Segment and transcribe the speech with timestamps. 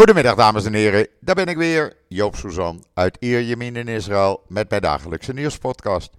[0.00, 4.70] Goedemiddag dames en heren, daar ben ik weer, Joop Suzan uit Ierjemien in Israël met
[4.70, 6.10] mijn dagelijkse nieuwspodcast.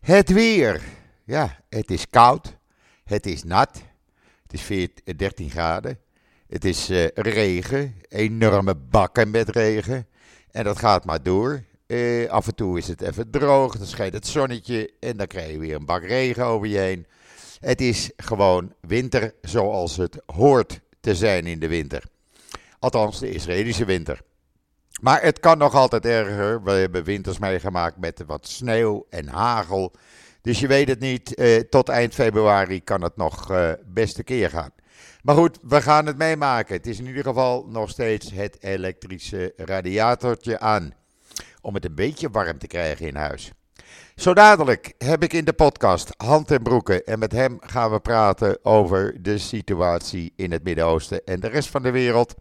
[0.00, 0.82] Het weer,
[1.24, 2.56] ja, het is koud,
[3.04, 3.82] het is nat,
[4.42, 5.98] het is 14, 13 graden,
[6.48, 10.06] het is uh, regen, enorme bakken met regen
[10.50, 11.62] en dat gaat maar door.
[11.86, 15.50] Uh, af en toe is het even droog, dan schijnt het zonnetje en dan krijg
[15.50, 17.06] je weer een bak regen over je heen.
[17.60, 22.14] Het is gewoon winter zoals het hoort te zijn in de winter.
[22.78, 24.20] Althans, de Israëlische winter.
[25.00, 26.62] Maar het kan nog altijd erger.
[26.62, 29.94] We hebben winters meegemaakt met wat sneeuw en hagel.
[30.42, 31.34] Dus je weet het niet.
[31.34, 34.70] Eh, tot eind februari kan het nog uh, beste keer gaan.
[35.22, 36.76] Maar goed, we gaan het meemaken.
[36.76, 40.94] Het is in ieder geval nog steeds het elektrische radiatortje aan.
[41.60, 43.52] Om het een beetje warm te krijgen in huis.
[44.14, 47.04] Zo dadelijk heb ik in de podcast Hand en Broeken.
[47.04, 51.68] En met hem gaan we praten over de situatie in het Midden-Oosten en de rest
[51.68, 52.34] van de wereld.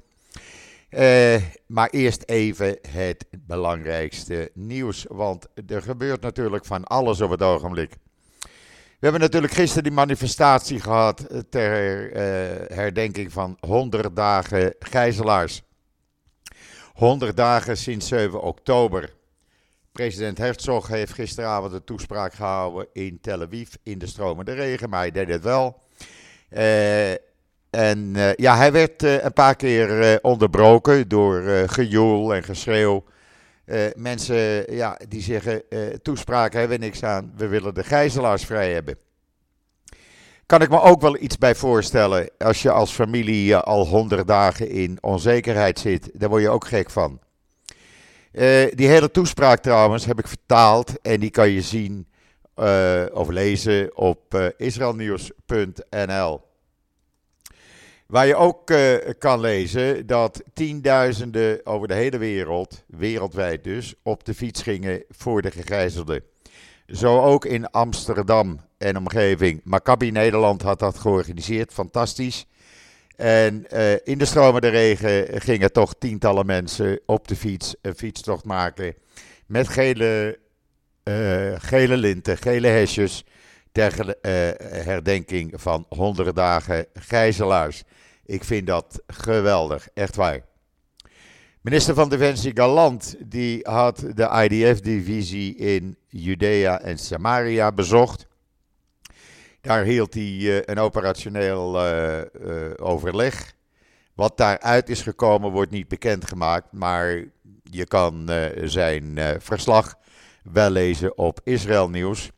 [0.96, 1.36] Uh,
[1.68, 5.06] maar eerst even het belangrijkste nieuws.
[5.10, 7.96] Want er gebeurt natuurlijk van alles op het ogenblik.
[9.00, 15.62] We hebben natuurlijk gisteren die manifestatie gehad ter uh, herdenking van 100 dagen gijzelaars.
[16.94, 19.14] 100 dagen sinds 7 oktober.
[19.92, 25.00] President Herzog heeft gisteravond een toespraak gehouden in Tel Aviv in de stromende regen, maar
[25.00, 25.82] hij deed het wel.
[26.50, 27.14] Uh,
[27.76, 33.04] en uh, ja, hij werd uh, een paar keer uh, onderbroken door gejoel en geschreeuw.
[33.96, 35.64] mensen ja, die zeggen,
[36.02, 38.98] toespraak hebben we niks aan, we willen de gijzelaars vrij hebben.
[40.46, 44.70] Kan ik me ook wel iets bij voorstellen, als je als familie al honderd dagen
[44.70, 47.20] in onzekerheid zit, daar word je ook gek van.
[48.72, 52.08] die hele toespraak trouwens heb ik vertaald en die kan je zien
[53.14, 56.45] of lezen op israelnieuws.nl.
[58.16, 64.26] Waar je ook uh, kan lezen dat tienduizenden over de hele wereld, wereldwijd dus, op
[64.26, 66.24] de fiets gingen voor de gegijzelden.
[66.88, 69.62] Zo ook in Amsterdam en omgeving.
[69.64, 72.46] Maccabi Nederland had dat georganiseerd, fantastisch.
[73.16, 78.46] En uh, in de stromende regen gingen toch tientallen mensen op de fiets een fietstocht
[78.46, 78.96] maken.
[79.46, 80.40] Met gele,
[81.04, 83.26] uh, gele linten, gele hesjes.
[83.72, 84.16] Ter
[84.84, 87.84] herdenking van honderden dagen gijzelaars.
[88.26, 90.42] Ik vind dat geweldig, echt waar.
[91.62, 98.28] Minister van Defensie Galant die had de IDF-divisie in Judea en Samaria bezocht.
[99.62, 103.54] Daar hield hij uh, een operationeel uh, uh, overleg.
[104.14, 107.24] Wat daaruit is gekomen wordt niet bekendgemaakt, maar
[107.64, 108.30] je kan
[108.64, 109.96] zijn verslag
[110.44, 112.32] wel lezen op Israël Nieuws.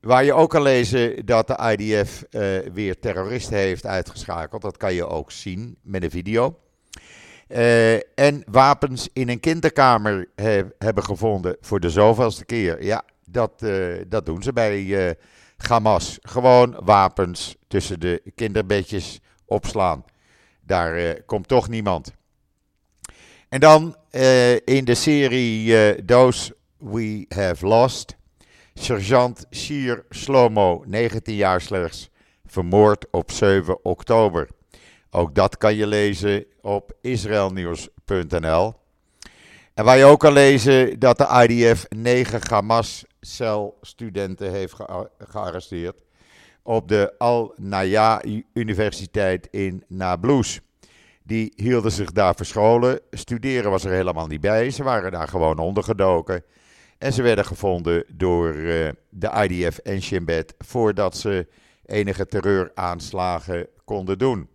[0.00, 4.62] Waar je ook kan lezen dat de IDF uh, weer terroristen heeft uitgeschakeld.
[4.62, 6.58] Dat kan je ook zien met een video.
[7.48, 12.84] Uh, en wapens in een kinderkamer he hebben gevonden voor de zoveelste keer.
[12.84, 15.16] Ja, dat, uh, dat doen ze bij
[15.56, 16.18] Hamas.
[16.22, 20.04] Gewoon wapens tussen de kinderbedjes opslaan.
[20.60, 22.12] Daar komt toch niemand.
[23.48, 23.96] En dan
[24.64, 28.16] in de serie Those We Have Lost
[28.80, 32.10] Sergeant Shir Slomo, 19 jaar slechts,
[32.46, 34.48] vermoord op 7 oktober.
[35.10, 38.74] Ook dat kan je lezen op israelnieuws.nl.
[39.74, 44.74] En waar je ook kan lezen dat de IDF 9 Hamas-celstudenten heeft
[45.18, 45.96] gearresteerd
[46.62, 48.22] op de Al-Naya
[48.52, 50.60] Universiteit in Nablus.
[51.22, 53.00] Die hielden zich daar verscholen.
[53.10, 54.70] Studeren was er helemaal niet bij.
[54.70, 56.44] Ze waren daar gewoon ondergedoken.
[56.98, 61.46] En ze werden gevonden door uh, de IDF en Shin Bet voordat ze
[61.84, 64.48] enige terreuraanslagen konden doen.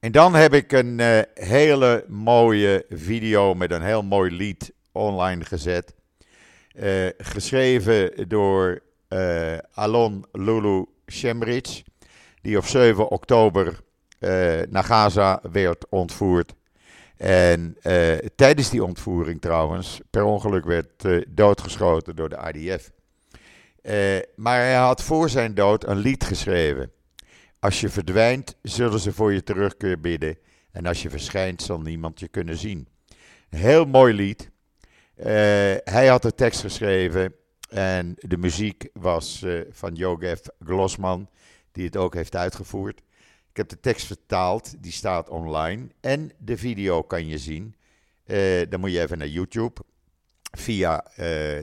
[0.00, 5.44] En dan heb ik een uh, hele mooie video met een heel mooi lied online
[5.44, 5.94] gezet.
[6.74, 8.82] Uh, geschreven door
[9.74, 11.82] Alon Lulu Shemrich,
[12.40, 13.80] die op 7 oktober
[14.68, 16.54] naar Gaza werd ontvoerd.
[17.16, 22.90] En uh, tijdens die ontvoering trouwens, per ongeluk werd uh, doodgeschoten door de IDF.
[23.82, 26.90] Eh, maar hij had voor zijn dood een lied geschreven.
[27.58, 30.38] Als je verdwijnt, zullen ze voor je terugkeer bidden.
[30.70, 32.88] En als je verschijnt, zal niemand je kunnen zien.
[33.50, 34.50] Een heel mooi lied.
[35.84, 37.34] hij had de tekst geschreven.
[37.68, 41.28] En de muziek was van Yogev Glossman,
[41.72, 43.02] die het ook heeft uitgevoerd.
[43.54, 45.88] Ik heb de tekst vertaald, die staat online.
[46.00, 47.74] En de video kan je zien.
[48.26, 49.80] Uh, dan moet je even naar YouTube
[50.56, 51.16] via uh,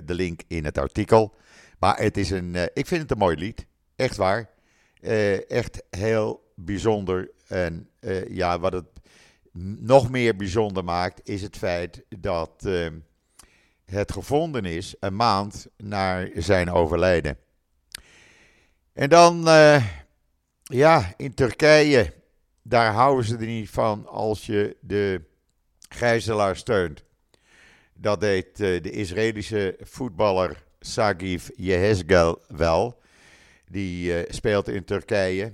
[0.06, 1.36] de link in het artikel.
[1.80, 3.66] Maar het is een, uh, ik vind het een mooi lied.
[3.96, 4.50] Echt waar.
[5.48, 7.32] echt heel bijzonder.
[7.48, 7.90] En
[8.30, 8.88] ja, wat het
[9.80, 13.00] nog meer bijzonder maakt, is het feit dat ehm,
[13.86, 17.38] het gevonden is een maand na zijn overlijden.
[18.94, 19.48] En dan,
[20.72, 22.14] ja, in Turkije,
[22.62, 25.22] daar houden ze er niet van als je de
[25.90, 27.04] gijzelaar steunt.
[27.94, 33.00] Dat deed uh, de Israëlische voetballer Sagif Yehezgel wel.
[33.68, 35.54] Die uh, speelt in Turkije.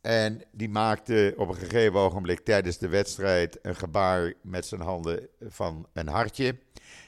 [0.00, 5.28] En die maakte op een gegeven ogenblik tijdens de wedstrijd een gebaar met zijn handen
[5.40, 6.58] van een hartje.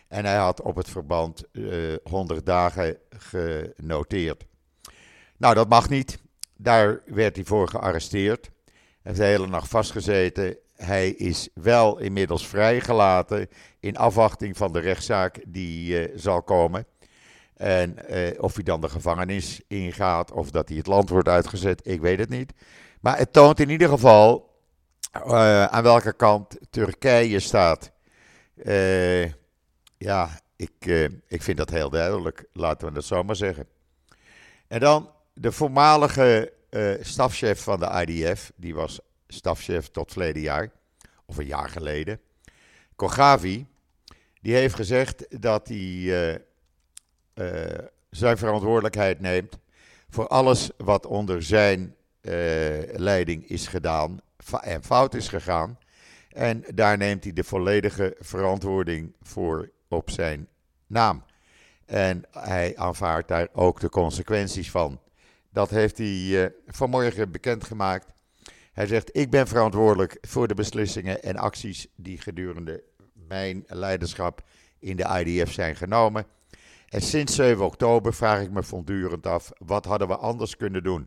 [0.09, 4.45] En hij had op het verband uh, 100 dagen genoteerd.
[5.37, 6.22] Nou, dat mag niet.
[6.63, 8.51] Daar werd hij voor gearresteerd.
[8.65, 8.73] Hij
[9.03, 10.57] heeft de hele nacht vastgezeten.
[10.77, 13.49] Hij is wel inmiddels vrijgelaten
[13.81, 16.87] in afwachting van de rechtszaak die uh, zal komen.
[17.57, 21.87] En uh, of hij dan de gevangenis ingaat of dat hij het land wordt uitgezet,
[21.87, 22.53] ik weet het niet.
[23.01, 24.51] Maar het toont in ieder geval
[25.27, 27.93] uh, aan welke kant Turkije staat.
[29.99, 30.87] ja, ik,
[31.27, 33.67] ik vind dat heel duidelijk, laten we dat zo maar zeggen.
[34.69, 40.71] En dan de voormalige uh, stafchef van de IDF, die was stafchef tot verleden jaar,
[41.25, 42.21] of een jaar geleden,
[42.97, 43.67] Kogavi,
[44.41, 46.35] die heeft gezegd dat hij uh,
[47.35, 47.79] uh,
[48.11, 49.59] zijn verantwoordelijkheid neemt
[50.09, 51.95] voor alles wat onder zijn
[52.93, 54.21] leiding is gedaan
[54.61, 55.79] en fout is gegaan.
[56.29, 60.49] En daar neemt hij de volledige verantwoording voor op zijn
[60.87, 61.25] naam.
[61.87, 65.01] En hij aanvaardt daar ook de consequenties van.
[65.53, 68.07] Dat heeft hij uh, vanmorgen bekendgemaakt.
[68.73, 72.83] Hij zegt: Ik ben verantwoordelijk voor de beslissingen en acties die gedurende
[73.29, 74.43] mijn leiderschap
[74.79, 76.27] in de IDF zijn genomen.
[76.89, 81.07] En sinds 7 oktober vraag ik me voortdurend af: wat hadden we anders kunnen doen?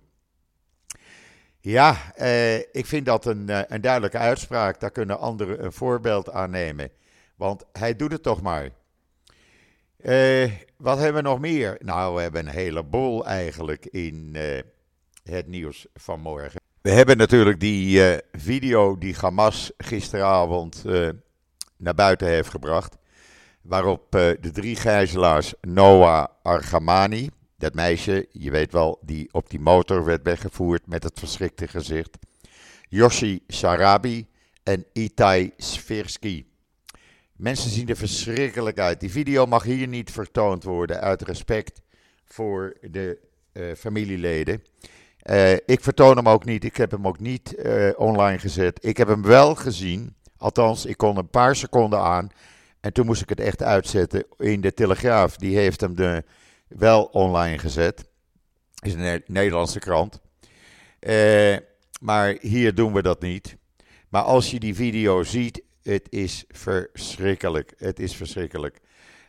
[1.59, 4.79] Ja, eh, ik vind dat een, eh, een duidelijke uitspraak.
[4.79, 6.91] Daar kunnen anderen een voorbeeld aan nemen.
[7.35, 8.69] Want hij doet het toch maar.
[9.99, 10.51] Uh,
[10.85, 11.77] wat hebben we nog meer?
[11.79, 14.59] Nou, we hebben een heleboel eigenlijk in uh,
[15.23, 16.61] het nieuws van morgen.
[16.81, 20.83] We hebben natuurlijk die uh, video die Hamas gisteravond
[21.77, 22.97] naar buiten heeft gebracht.
[23.61, 30.05] Waarop de drie gijzelaars Noah Argamani, dat meisje, je weet wel, die op die motor
[30.05, 32.17] werd weggevoerd met het verschrikte gezicht.
[32.89, 34.27] Yoshi Sarabi
[34.63, 36.45] en Itai Svirsky.
[37.35, 38.99] Mensen zien er verschrikkelijk uit.
[38.99, 41.81] Die video mag hier niet vertoond worden uit respect
[42.25, 43.19] voor de
[43.53, 44.63] uh, familieleden.
[45.29, 46.63] Uh, ik vertoon hem ook niet.
[46.63, 48.85] Ik heb hem ook niet uh, online gezet.
[48.85, 50.15] Ik heb hem wel gezien.
[50.37, 52.29] Althans, ik kon een paar seconden aan.
[52.79, 55.35] En toen moest ik het echt uitzetten in de Telegraaf.
[55.35, 56.23] Die heeft hem de,
[56.67, 58.05] wel online gezet.
[58.83, 60.21] Is een Nederlandse krant.
[61.99, 63.57] maar hier doen we dat niet.
[64.09, 67.73] Maar als je die video ziet, het is verschrikkelijk.
[67.77, 68.79] Het is verschrikkelijk.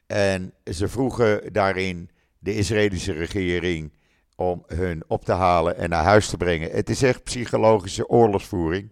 [0.06, 3.92] En ze vroegen daarin de Israëlische regering
[4.36, 6.70] om hun op te halen en naar huis te brengen.
[6.70, 8.90] Het is echt psychologische oorlogsvoering.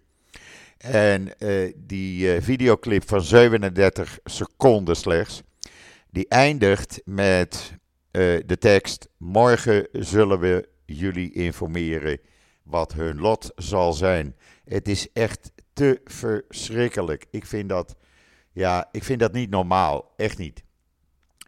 [0.77, 5.41] En uh, die uh, videoclip van 37 seconden slechts,
[6.09, 7.73] die eindigt met
[8.11, 12.19] uh, de tekst: Morgen zullen we jullie informeren
[12.63, 14.35] wat hun lot zal zijn.
[14.65, 17.25] Het is echt te verschrikkelijk.
[17.31, 17.95] Ik vind dat,
[18.51, 20.13] ja, ik vind dat niet normaal.
[20.17, 20.63] Echt niet.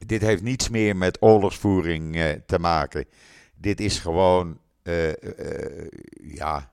[0.05, 3.05] Dit heeft niets meer met oorlogsvoering uh, te maken.
[3.55, 5.87] Dit is gewoon, uh, uh,
[6.23, 6.71] ja,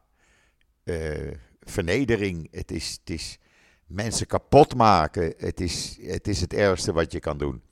[1.61, 2.49] vernedering.
[2.51, 3.39] Het is, het is
[3.87, 5.35] mensen kapot maken.
[5.37, 7.63] Het is, het is het ergste wat je kan doen.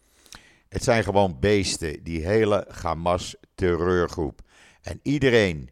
[0.69, 4.41] Het zijn gewoon beesten, die hele Hamas-terreurgroep.
[4.83, 5.71] En iedereen,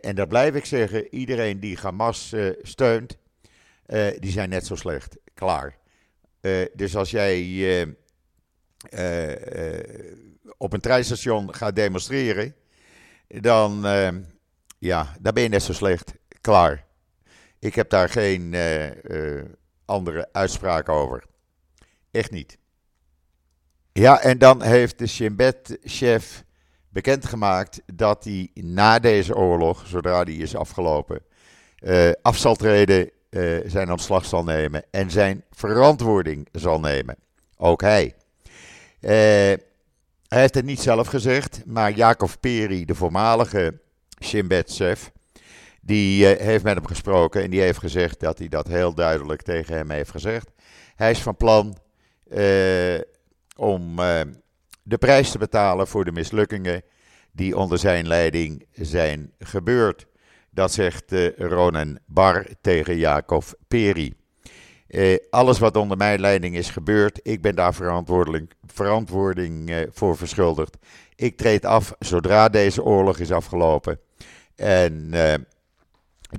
[0.00, 3.18] en dat blijf ik zeggen, iedereen die Hamas steunt,
[3.88, 5.16] uh, die zijn net zo slecht.
[5.34, 5.76] Klaar.
[6.40, 7.86] Uh, dus als jij uh,
[10.56, 12.54] op een treinstation gaat demonstreren,
[13.28, 13.80] dan,
[14.78, 16.14] ja, dan ben je net zo slecht.
[16.40, 16.86] Klaar.
[17.58, 18.54] Ik heb daar geen
[19.84, 21.24] andere uitspraak over.
[22.10, 22.58] Echt niet.
[23.92, 26.44] Ja, en dan heeft de Shin-Bet-chef
[26.88, 31.22] bekendgemaakt dat hij na deze oorlog, zodra die is afgelopen,
[32.22, 37.16] af zal treden uh, zijn ontslag zal nemen en zijn verantwoording zal nemen.
[37.56, 38.14] Ook hij.
[39.00, 39.10] Uh,
[40.28, 43.80] hij heeft het niet zelf gezegd, maar Jacob Peri, de voormalige
[44.24, 45.10] Shin-Bet-chef,
[45.80, 49.42] die uh, heeft met hem gesproken en die heeft gezegd dat hij dat heel duidelijk
[49.42, 50.50] tegen hem heeft gezegd.
[50.94, 51.78] Hij is van plan
[53.56, 53.96] om
[54.82, 56.82] de prijs te betalen voor de mislukkingen
[57.32, 60.06] die onder zijn leiding zijn gebeurd.
[60.58, 64.14] Dat zegt uh, Ronan Bar tegen Jacob Peri.
[65.30, 67.74] alles wat onder mijn leiding is gebeurd, ik ben daar
[68.66, 70.76] verantwoording voor verschuldigd.
[71.14, 74.00] Ik treed af zodra deze oorlog is afgelopen.
[74.56, 75.10] En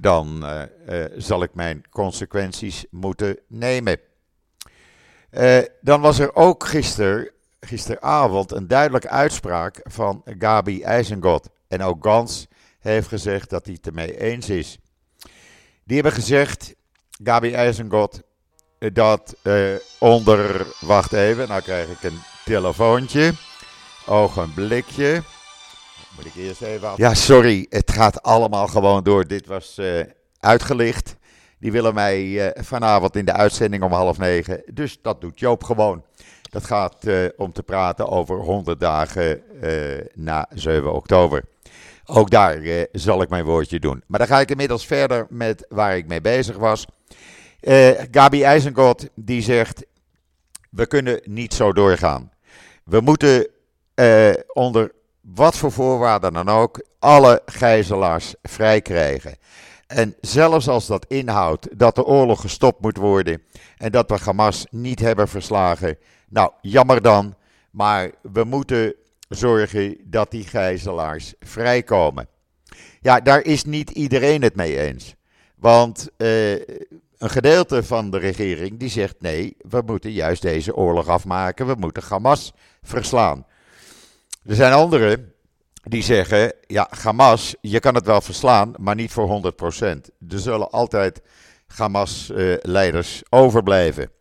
[0.01, 0.45] dan
[1.17, 3.99] zal ik mijn consequenties moeten nemen.
[5.81, 11.49] dan was er ook gisteren gisteravond een duidelijke uitspraak van Gabi IJzengot.
[11.67, 12.47] En ook Gans
[12.79, 14.77] heeft gezegd dat hij het ermee eens is.
[15.83, 16.75] Die hebben gezegd,
[17.23, 18.21] Gabi IJzengot,
[18.93, 20.67] dat uh, onder.
[20.79, 23.33] Wacht even, nou krijg ik een telefoontje.
[24.05, 25.23] Ogenblikje.
[26.15, 26.93] Moet ik eerst even.
[26.95, 29.27] Ja, sorry, het gaat allemaal gewoon door.
[29.27, 30.03] Dit was uh,
[30.39, 31.15] uitgelicht.
[31.59, 34.63] Die willen mij vanavond in de uitzending om half negen.
[34.73, 36.03] Dus dat doet Joop gewoon.
[36.41, 37.05] Dat gaat
[37.37, 39.41] om te praten over 100 dagen
[40.13, 41.43] na 7 oktober.
[42.11, 44.03] Ook daar uh, zal ik mijn woordje doen.
[44.07, 46.85] Maar dan ga ik inmiddels verder met waar ik mee bezig was.
[48.11, 49.85] Gabi IJzengod die zegt:
[50.69, 52.31] We kunnen niet zo doorgaan.
[52.83, 53.47] We moeten
[54.53, 59.35] onder wat voor voorwaarden dan ook alle gijzelaars vrij krijgen.
[59.87, 63.41] En zelfs als dat inhoudt dat de oorlog gestopt moet worden
[63.77, 65.97] en dat we Hamas niet hebben verslagen,
[66.29, 67.35] nou, jammer dan,
[67.71, 68.95] maar we moeten
[69.29, 72.27] zorgen dat die gijzelaars vrijkomen.
[73.01, 75.15] Ja, daar is niet iedereen het mee eens.
[75.55, 76.51] Want uh,
[77.17, 81.75] een gedeelte van de regering die zegt nee, we moeten juist deze oorlog afmaken, we
[81.77, 83.45] moeten Hamas verslaan.
[84.45, 85.33] Er zijn anderen
[85.83, 89.85] die zeggen, ja, Hamas, je kan het wel verslaan, maar niet voor 100%.
[90.29, 91.21] Er zullen altijd
[91.67, 94.11] Hamas-leiders uh, overblijven.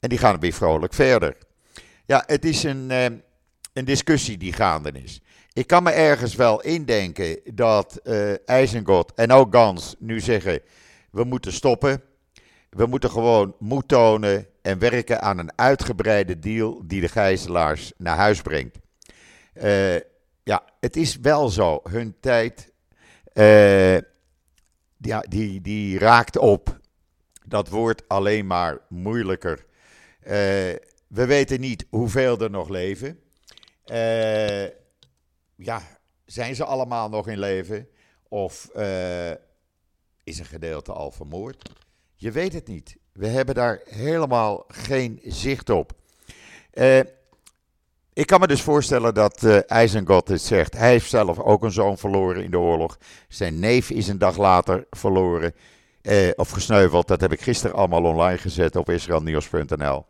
[0.00, 1.36] En die gaan weer vrolijk verder.
[2.06, 3.06] Ja, het is een, uh,
[3.78, 5.20] een discussie die gaande is.
[5.52, 8.32] Ik kan me ergens wel indenken dat uh,
[9.14, 10.60] en ook Gans nu zeggen:
[11.10, 12.02] we moeten stoppen.
[12.70, 18.16] We moeten gewoon moed tonen en werken aan een uitgebreide deal die de gijzelaars naar
[18.16, 18.78] huis brengt.
[19.54, 19.94] Uh,
[20.42, 21.80] ja, het is wel zo.
[21.82, 22.72] Hun tijd
[24.96, 26.80] ja, die, die raakt op.
[27.46, 29.64] Dat wordt alleen maar moeilijker.
[31.08, 33.18] We weten niet hoeveel er nog leven.
[33.92, 34.64] Uh,
[35.54, 35.82] ja,
[36.24, 37.88] zijn ze allemaal nog in leven?
[38.28, 39.30] Of uh,
[40.24, 41.70] is een gedeelte al vermoord?
[42.14, 42.96] Je weet het niet.
[43.12, 45.92] We hebben daar helemaal geen zicht op.
[46.72, 46.98] Uh,
[48.12, 50.76] ik kan me dus voorstellen dat uh, IJzengot het zegt.
[50.76, 52.98] Hij heeft zelf ook een zoon verloren in de oorlog.
[53.28, 55.54] Zijn neef is een dag later verloren.
[56.36, 57.08] Of gesneuveld.
[57.08, 60.04] Dat heb ik gisteren allemaal online gezet op israelnieuws.nl.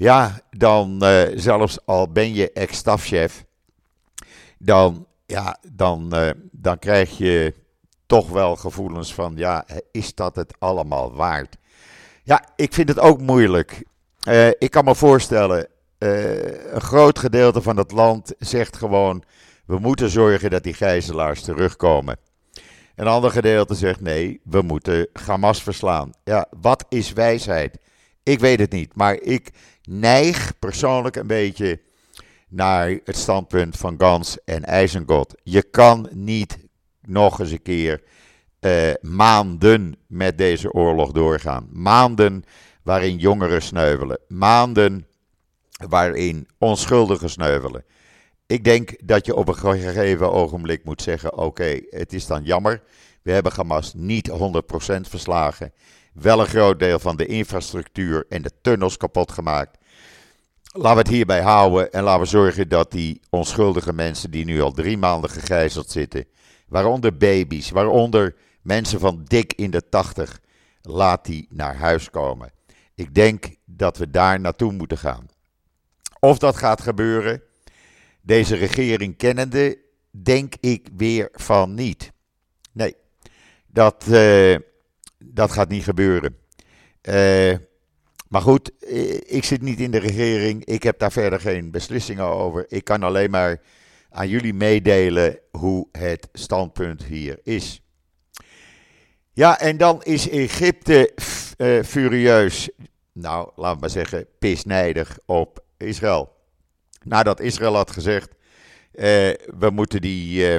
[0.00, 3.44] Ja, dan uh, zelfs al ben je ex-stafchef,
[4.58, 7.54] dan, ja, dan, uh, dan krijg je
[8.06, 11.56] toch wel gevoelens van, ja, is dat het allemaal waard?
[12.22, 13.82] Ja, ik vind het ook moeilijk.
[14.28, 15.66] Uh, ik kan me voorstellen,
[15.98, 19.22] een groot gedeelte van het land zegt gewoon,
[19.66, 22.16] we moeten zorgen dat die gijzelaars terugkomen.
[22.94, 26.10] Een ander gedeelte zegt nee, we moeten Hamas verslaan.
[26.24, 27.78] Ja, wat is wijsheid?
[28.22, 29.50] Ik weet het niet, maar ik
[29.82, 31.80] neig persoonlijk een beetje
[32.48, 35.34] naar het standpunt van Gans en IJzengod.
[35.42, 36.58] Je kan niet
[37.00, 38.02] nog eens een keer
[38.60, 41.68] uh, maanden met deze oorlog doorgaan.
[41.72, 42.44] Maanden
[42.82, 44.18] waarin jongeren sneuvelen.
[44.28, 45.06] Maanden
[45.88, 47.84] waarin onschuldigen sneuvelen.
[48.46, 52.82] Ik denk dat je op een gegeven ogenblik moet zeggen: oké, het is dan jammer.
[53.22, 54.34] We hebben Hamas niet 100%
[55.00, 55.72] verslagen.
[56.12, 59.78] Wel een groot deel van de infrastructuur en de tunnels kapot gemaakt.
[60.72, 64.60] Laten we het hierbij houden en laten we zorgen dat die onschuldige mensen die nu
[64.60, 66.24] al drie maanden gegijzeld zitten,
[66.68, 70.40] waaronder baby's, waaronder mensen van dik in de tachtig,
[70.82, 72.52] laat die naar huis komen.
[72.94, 75.26] Ik denk dat we daar naartoe moeten gaan.
[76.20, 77.42] Of dat gaat gebeuren,
[78.22, 79.78] deze regering kennende,
[80.10, 82.12] denk ik weer van niet.
[82.72, 82.94] Nee,
[83.66, 84.56] dat, uh,
[85.24, 86.36] dat gaat niet gebeuren.
[87.02, 87.56] Uh,
[88.28, 90.64] maar goed, eh, ik zit niet in de regering.
[90.64, 92.64] Ik heb daar verder geen beslissingen over.
[92.68, 93.60] Ik kan alleen maar
[94.10, 97.82] aan jullie meedelen hoe het standpunt hier is.
[99.32, 101.12] Ja, en dan is Egypte
[101.56, 102.70] uh, furieus,
[103.12, 106.36] nou, laten we maar zeggen, pisnijdig op Israël.
[107.02, 108.28] Nadat Israël had gezegd,
[109.58, 110.58] we moeten die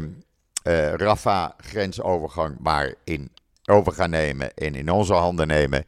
[0.63, 3.32] Rafah-grensovergang maar in
[3.72, 5.86] over gaan nemen en in onze handen nemen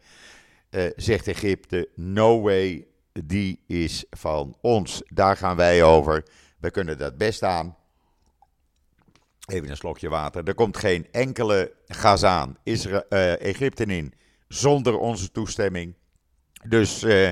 [0.74, 2.88] uh, zegt Egypte: No way,
[3.24, 5.02] die is van ons.
[5.08, 6.26] Daar gaan wij over.
[6.60, 7.78] We kunnen dat best aan.
[9.46, 10.48] Even een slokje water.
[10.48, 14.14] Er komt geen enkele Gazaan, Israël, uh, Egypte in
[14.48, 15.96] zonder onze toestemming.
[16.68, 17.30] Dus uh,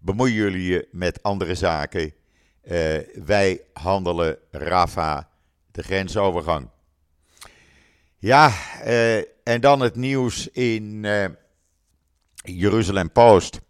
[0.00, 2.12] bemoeien jullie je met andere zaken.
[3.24, 5.28] Wij handelen Rafa,
[5.70, 6.68] de grensovergang.
[8.18, 8.52] Ja,
[8.84, 11.06] uh, en dan het nieuws in
[12.42, 13.60] Jeruzalem Post.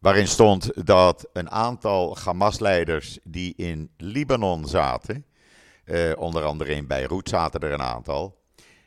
[0.00, 5.26] Waarin stond dat een aantal Hamas-leiders die in Libanon zaten.
[6.16, 8.40] onder andere in Beirut zaten er een aantal.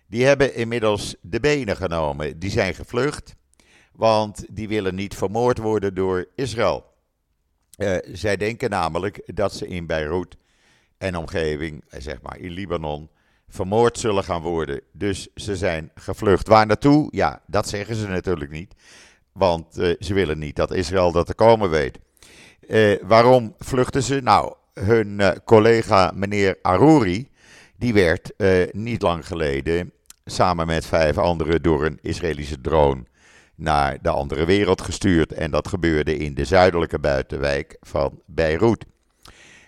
[0.07, 2.39] Die hebben inmiddels de benen genomen.
[2.39, 3.35] Die zijn gevlucht.
[3.91, 6.93] Want die willen niet vermoord worden door Israël.
[7.77, 10.37] Uh, zij denken namelijk dat ze in Beirut
[10.97, 13.09] en omgeving, eh, zeg maar in Libanon,
[13.49, 14.81] vermoord zullen gaan worden.
[14.91, 16.47] Dus ze zijn gevlucht.
[16.47, 17.07] Waar naartoe?
[17.11, 18.73] Ja, dat zeggen ze natuurlijk niet.
[19.31, 21.99] Want uh, ze willen niet dat Israël dat te komen weet.
[22.67, 24.21] Uh, waarom vluchten ze?
[24.21, 27.29] Nou, hun collega meneer Arouri,
[27.77, 28.33] die werd
[28.71, 29.91] niet lang geleden
[30.25, 33.03] samen met vijf anderen door een Israëlische drone
[33.55, 35.33] naar de andere wereld gestuurd.
[35.33, 38.85] En dat gebeurde in de zuidelijke buitenwijk van Beirut.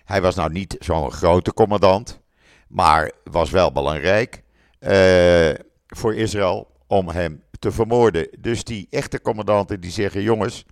[0.04, 2.22] Hij was nou niet zo'n grote commandant,
[2.68, 4.44] maar was wel belangrijk
[4.80, 5.54] uh,
[5.88, 8.28] voor Israël om hem te vermoorden.
[8.40, 10.66] Dus die echte commandanten die zeggen: jongens,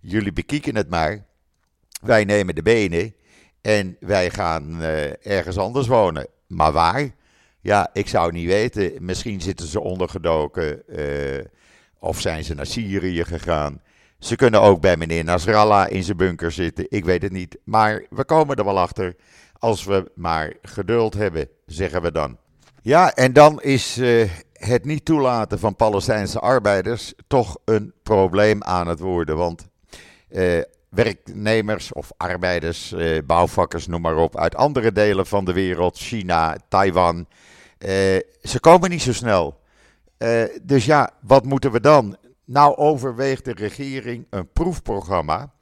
[0.00, 1.26] jullie bekieken het maar.
[2.02, 3.14] Wij nemen de benen
[3.60, 6.26] en wij gaan uh, ergens anders wonen.
[6.46, 7.10] Maar waar?
[7.60, 8.92] Ja, ik zou niet weten.
[9.00, 10.82] Misschien zitten ze ondergedoken.
[10.86, 11.44] Uh,
[11.98, 13.82] of zijn ze naar Syrië gegaan?
[14.18, 16.86] Ze kunnen ook bij meneer Nasrallah in zijn bunker zitten.
[16.88, 17.58] Ik weet het niet.
[17.64, 19.16] Maar we komen er wel achter.
[19.58, 22.36] Als we maar geduld hebben, zeggen we dan.
[22.82, 28.88] Ja, en dan is uh, het niet toelaten van Palestijnse arbeiders toch een probleem aan
[28.88, 29.36] het worden.
[29.36, 29.68] Want
[30.30, 35.96] uh, werknemers of arbeiders, uh, bouwvakkers, noem maar op, uit andere delen van de wereld,
[35.96, 37.26] China, Taiwan,
[38.42, 39.60] ze komen niet zo snel.
[40.62, 42.16] Dus ja, wat moeten we dan?
[42.48, 45.52] Nou overweegt de regering een proefprogramma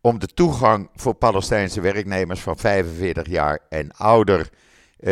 [0.00, 5.10] om de toegang voor Palestijnse werknemers van 45 jaar en ouder uh,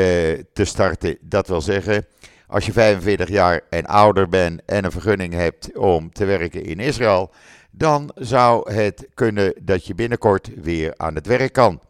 [0.52, 1.18] te starten.
[1.20, 2.06] Dat wil zeggen,
[2.46, 6.80] als je 45 jaar en ouder bent en een vergunning hebt om te werken in
[6.80, 7.30] Israël,
[7.70, 11.80] dan zou het kunnen dat je binnenkort weer aan het werk kan.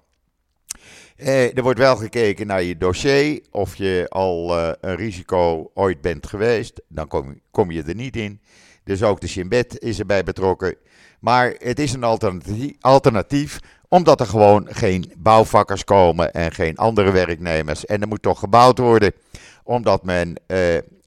[1.16, 6.00] Eh, er wordt wel gekeken naar je dossier, of je al uh, een risico ooit
[6.00, 6.80] bent geweest.
[6.88, 8.40] Dan kom, kom, je er niet in.
[8.88, 10.76] Dus ook de Shinbet is erbij betrokken.
[11.20, 12.04] Maar het is een
[12.80, 17.86] alternatief, omdat er gewoon geen bouwvakkers komen en geen andere werknemers.
[17.86, 19.12] En er moet toch gebouwd worden,
[19.62, 20.58] omdat men uh,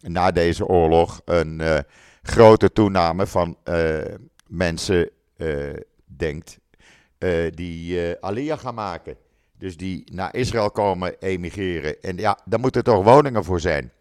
[0.01, 1.61] na deze oorlog een
[2.21, 3.57] grote toename van
[4.47, 5.09] mensen
[6.05, 6.59] denkt
[7.49, 9.15] die Aliyah gaan maken.
[9.57, 12.01] Dus die naar Israël komen emigreren.
[12.01, 13.91] En ja, daar moeten toch woningen voor zijn.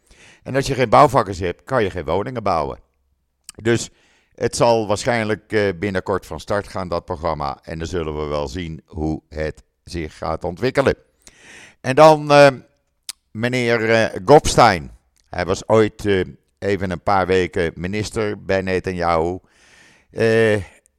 [0.42, 2.88] En als je geen bouwvakkers hebt, kan je geen woningen bouwen.
[3.62, 3.90] Dus
[4.34, 7.58] het zal waarschijnlijk eh, binnenkort van start gaan, dat programma.
[7.62, 10.94] En dan zullen we wel zien hoe het zich gaat ontwikkelen.
[11.80, 12.48] En dan uh,
[13.30, 14.90] meneer uh, Gopstein.
[15.28, 16.04] Hij was ooit
[16.58, 19.38] even een paar weken minister bij Netanyahu.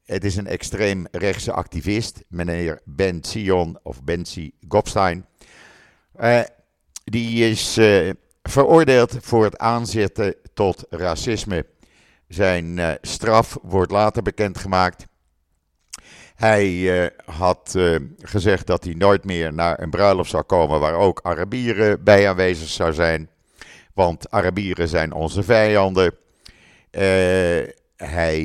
[0.06, 5.26] Het is een extreem rechtse activist, meneer Ben Sion of Benzi Gopstein.
[7.04, 7.80] Die is
[8.44, 11.66] veroordeeld voor het aanzetten tot racisme.
[12.32, 15.06] Zijn uh, straf wordt later bekendgemaakt.
[16.36, 17.78] Hij had
[18.22, 22.68] gezegd dat hij nooit meer naar een bruiloft zou komen waar ook Arabieren bij aanwezig
[22.68, 23.30] zou zijn.
[23.94, 26.16] Want Arabieren zijn onze vijanden.
[27.96, 28.44] Hij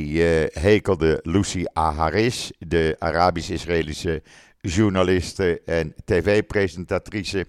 [0.53, 4.23] hekelde Lucy Aharis, de Arabisch-Israëlische
[4.61, 7.47] journaliste en tv-presentatrice.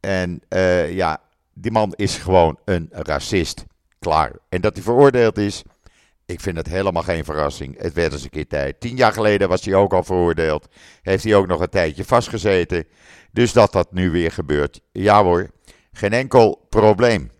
[0.00, 0.42] En
[0.88, 1.20] ja,
[1.54, 3.64] die man is gewoon een racist.
[4.02, 4.32] Klaar.
[4.48, 5.62] En dat hij veroordeeld is,
[6.26, 7.78] ik vind het helemaal geen verrassing.
[7.78, 8.80] Het werd eens een keer tijd.
[8.80, 10.68] Tien jaar geleden was hij ook al veroordeeld.
[11.02, 12.84] Heeft hij ook nog een tijdje vastgezeten.
[13.32, 14.80] Dus dat dat nu weer gebeurt.
[14.92, 15.50] Ja hoor,
[15.92, 17.30] geen enkel probleem.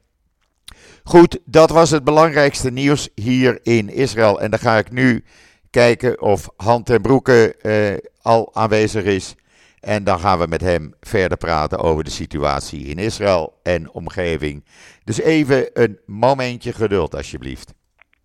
[1.04, 4.40] Goed, dat was het belangrijkste nieuws hier in Israël.
[4.40, 5.24] En dan ga ik nu
[5.70, 9.34] kijken of Han ten Broeke eh, al aanwezig is.
[9.82, 14.64] En dan gaan we met hem verder praten over de situatie in Israël en omgeving.
[15.04, 17.74] Dus even een momentje geduld, alsjeblieft.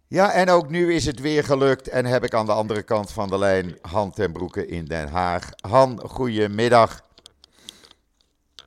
[0.07, 3.13] Ja, en ook nu is het weer gelukt en heb ik aan de andere kant
[3.13, 5.49] van de lijn Han ten Broeke in Den Haag.
[5.69, 7.01] Han, goedemiddag.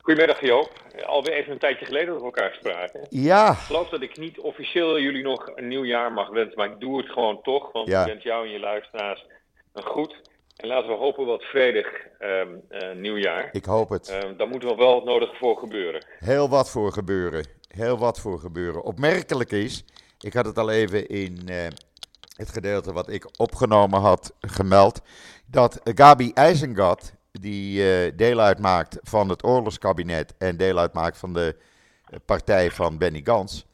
[0.03, 0.72] Goedemiddag Joop.
[1.07, 3.07] Alweer even een tijdje geleden dat we elkaar spraken.
[3.11, 3.50] Ja.
[3.50, 6.81] Ik geloof dat ik niet officieel jullie nog een nieuw jaar mag wensen, maar ik
[6.81, 7.72] doe het gewoon toch.
[7.72, 8.00] Want ja.
[8.00, 9.26] ik wens jou en je luisteraars
[9.72, 10.20] een goed
[10.61, 11.87] en laten we hopen wat vredig
[12.20, 13.49] um, uh, nieuwjaar.
[13.53, 14.23] Ik hoop het.
[14.25, 16.05] Um, daar moet er wel het nodige voor gebeuren.
[16.18, 17.46] Heel wat voor gebeuren.
[17.68, 18.83] Heel wat voor gebeuren.
[18.83, 19.85] Opmerkelijk is,
[20.20, 21.57] ik had het al even in, uh,
[22.37, 25.01] het gedeelte wat ik opgenomen had, gemeld.
[25.46, 31.57] Dat Gabi IJzengat, die uh, deel uitmaakt van het oorlogskabinet en deel uitmaakt van de
[32.25, 33.66] partij van Benny Gans.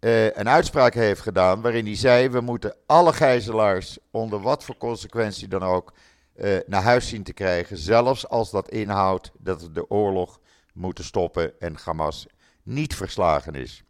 [0.00, 4.76] Uh, een uitspraak heeft gedaan waarin hij zei: We moeten alle gijzelaars, onder wat voor
[4.76, 5.92] consequentie dan ook,
[6.36, 7.76] uh, naar huis zien te krijgen.
[7.76, 10.40] Zelfs als dat inhoudt dat we de oorlog
[10.74, 12.26] moeten stoppen en Hamas
[12.62, 13.84] niet verslagen is.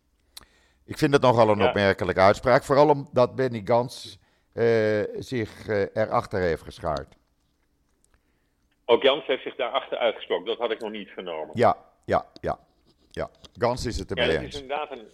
[0.85, 2.65] Ik vind het nogal een opmerkelijke uitspraak.
[2.65, 4.19] Vooral omdat Benny Gans
[4.55, 7.17] uh, zich uh, erachter heeft geschaard.
[8.85, 10.47] Ook Jans heeft zich daarachter uitgesproken.
[10.47, 11.51] Dat had ik nog niet vernomen.
[11.53, 12.59] Ja, ja, ja.
[13.11, 13.31] ja.
[13.59, 14.55] Gans is het ermee ja, eens.
[14.55, 15.07] Is inderdaad een,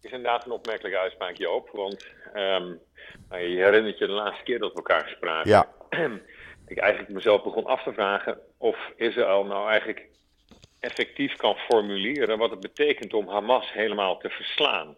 [0.00, 1.70] is inderdaad een opmerkelijke uitspraak, Joop.
[1.72, 2.80] Want um,
[3.28, 5.50] je herinnert je de laatste keer dat we elkaar spraken.
[5.50, 5.68] Ja.
[6.66, 10.08] ik eigenlijk mezelf begon af te vragen of Israël nou eigenlijk
[10.80, 14.96] effectief kan formuleren wat het betekent om Hamas helemaal te verslaan.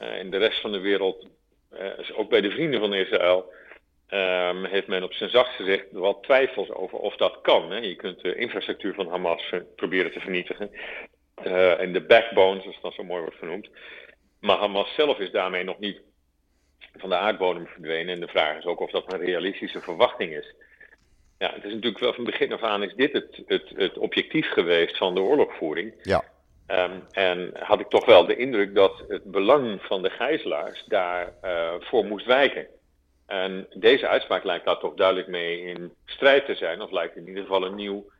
[0.00, 1.26] Uh, in de rest van de wereld,
[1.72, 3.52] uh, ook bij de vrienden van Israël,
[4.10, 7.70] um, heeft men op zijn zachtst gezegd wel twijfels over of dat kan.
[7.70, 7.78] Hè.
[7.78, 10.70] Je kunt de infrastructuur van Hamas proberen te vernietigen.
[11.46, 13.68] Uh, en de backbone, zoals dat zo mooi wordt genoemd.
[14.40, 16.00] Maar Hamas zelf is daarmee nog niet
[16.96, 18.14] van de aardbodem verdwenen.
[18.14, 20.54] En de vraag is ook of dat een realistische verwachting is.
[21.44, 24.52] Ja, het is natuurlijk wel van begin af aan is dit het, het, het objectief
[24.52, 25.94] geweest van de oorlogvoering.
[26.02, 26.24] Ja.
[26.66, 31.50] Um, en had ik toch wel de indruk dat het belang van de gijzelaars daarvoor
[31.50, 32.66] uh, voor moest wijken.
[33.26, 37.28] En deze uitspraak lijkt daar toch duidelijk mee in strijd te zijn, of lijkt in
[37.28, 38.10] ieder geval een nieuw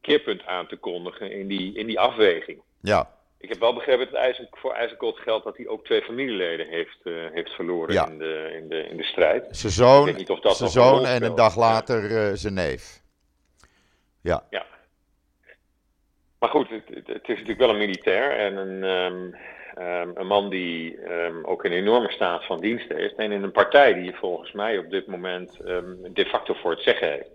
[0.00, 2.62] keerpunt aan te kondigen in die, in die afweging.
[2.80, 3.15] Ja.
[3.38, 7.14] Ik heb wel begrepen dat voor IJzerkot geldt dat hij ook twee familieleden heeft, uh,
[7.32, 8.08] heeft verloren ja.
[8.08, 9.46] in, de, in, de, in de strijd.
[9.50, 13.02] Zijn zoon, zijn zoon en een dag later uh, zijn neef.
[14.20, 14.46] Ja.
[14.50, 14.66] ja.
[16.38, 19.34] Maar goed, het, het, is natuurlijk wel een militair en een, um,
[19.78, 23.14] um, een man die um, ook een enorme staat van dienst heeft.
[23.14, 25.56] En in een partij die volgens mij op dit moment
[26.12, 27.30] de facto voor het zeggen heeft.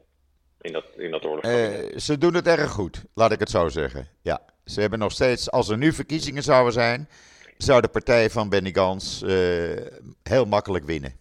[0.62, 1.46] In dat, in dat oorlog.
[1.46, 4.08] Uh, ze doen het erg goed, laat ik het zo zeggen.
[4.22, 4.42] Ja.
[4.66, 7.10] Ze hebben nog steeds, als er nu verkiezingen zouden zijn,
[7.58, 9.32] zou de partij van Benny Gans uh,
[10.24, 11.20] heel makkelijk winnen.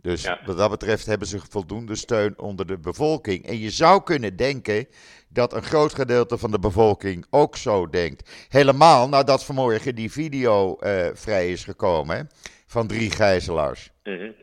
[0.00, 0.40] Dus ja.
[0.46, 3.46] wat dat betreft hebben ze voldoende steun onder de bevolking.
[3.46, 4.88] En je zou kunnen denken
[5.28, 8.30] dat een groot gedeelte van de bevolking ook zo denkt.
[8.48, 12.30] Helemaal nadat vanmorgen die video uh, vrij is gekomen
[12.66, 13.90] van drie gijzelaars.
[14.02, 14.34] -hmm.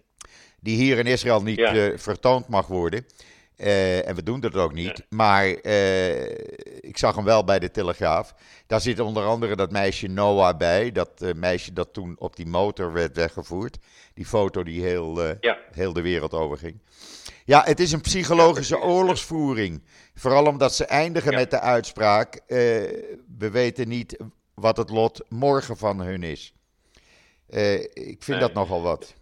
[0.60, 1.76] Die hier in Israël niet ja.
[1.76, 3.06] uh, vertoond mag worden.
[3.58, 4.98] Uh, en we doen dat ook niet.
[4.98, 5.04] Ja.
[5.10, 6.30] Maar uh,
[6.80, 8.34] ik zag hem wel bij de Telegraaf.
[8.68, 10.92] Daar zit onder andere dat meisje Noah bij.
[10.92, 13.78] Dat uh, meisje dat toen op die motor werd weggevoerd.
[14.14, 15.58] Die foto die heel, ja.
[15.72, 16.80] heel de wereld overging.
[17.46, 19.84] Ja, het is een psychologische oorlogsvoering.
[20.14, 22.42] Vooral omdat ze eindigen met de uitspraak.
[22.48, 24.18] we weten niet
[24.54, 26.54] wat het lot morgen van hun is.
[27.94, 28.40] ik vind nee.
[28.40, 29.16] dat nogal wat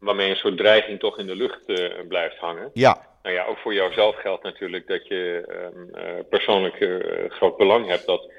[0.00, 2.70] waarmee een soort dreiging toch in de lucht uh, blijft hangen.
[2.72, 3.08] Ja.
[3.22, 8.06] Nou ja, ook voor jouzelf geldt natuurlijk dat je um, persoonlijk uh, groot belang hebt
[8.06, 8.30] dat,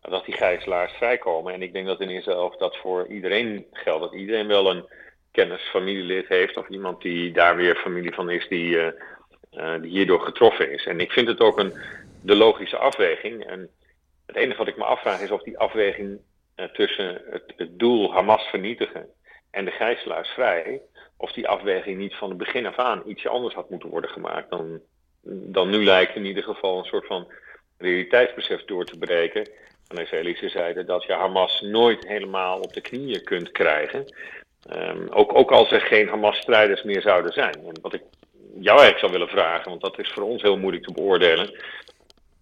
[0.00, 1.52] dat die gijzelaars vrijkomen.
[1.54, 4.02] En ik denk dat in Israël dat voor iedereen geldt.
[4.02, 4.84] Dat iedereen wel een
[5.32, 8.78] kennis, familielid heeft of iemand die daar weer familie van is die,
[9.80, 10.86] die hierdoor getroffen is.
[10.86, 11.72] En ik vind het ook een,
[12.22, 13.44] de logische afweging.
[13.44, 13.68] En
[14.26, 16.18] het enige wat ik me afvraag is of die afweging
[16.72, 19.08] tussen het, het doel Hamas vernietigen
[19.50, 20.80] en de gijzelaars vrij
[21.16, 24.50] of die afweging niet van het begin af aan iets anders had moeten worden gemaakt.
[24.50, 24.80] Dan,
[25.22, 27.26] dan nu lijkt in ieder geval een soort van
[27.78, 29.48] realiteitsbesef door te breken.
[29.88, 34.14] De Israëlische zijde dat je Hamas nooit helemaal op de knieën kunt krijgen.
[34.72, 37.54] Um, ook, ook als er geen Hamas-strijders meer zouden zijn.
[37.54, 38.02] En wat ik
[38.60, 41.60] jou eigenlijk zou willen vragen, want dat is voor ons heel moeilijk te beoordelen.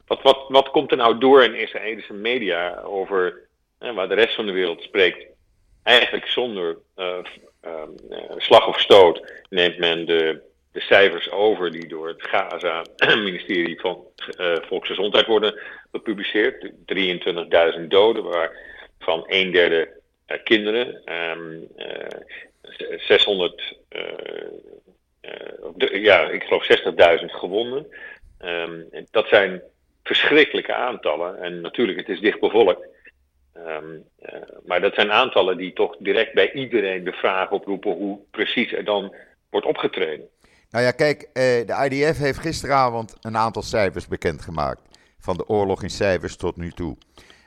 [0.07, 3.41] Wat, wat, wat komt er nou door in Israëlische media over,
[3.79, 5.27] eh, waar de rest van de wereld spreekt,
[5.85, 7.19] eigenlijk zonder uh,
[7.65, 7.83] uh,
[8.37, 10.41] slag of stoot neemt men de,
[10.73, 14.05] de cijfers over die door het Gaza-ministerie van
[14.41, 15.61] uh, Volksgezondheid worden
[15.93, 16.71] gepubliceerd.
[17.79, 19.89] 23.000 doden, waarvan een derde
[20.45, 21.03] kinderen,
[21.37, 21.69] um,
[22.97, 23.77] 600,
[25.75, 26.67] de, ja, ik geloof
[27.21, 27.87] 60.000 gewonden.
[28.45, 29.63] Um, dat zijn
[30.03, 32.87] verschrikkelijke aantallen en natuurlijk, het is dicht bevolkt.
[33.57, 38.19] Um, uh, maar dat zijn aantallen die toch direct bij iedereen de vraag oproepen hoe
[38.31, 39.15] precies er dan
[39.51, 40.29] wordt opgetreden.
[40.71, 44.81] Nou ja, kijk, uh, de IDF heeft gisteravond een aantal cijfers bekendgemaakt.
[45.19, 46.97] Van de oorlog in cijfers tot nu toe.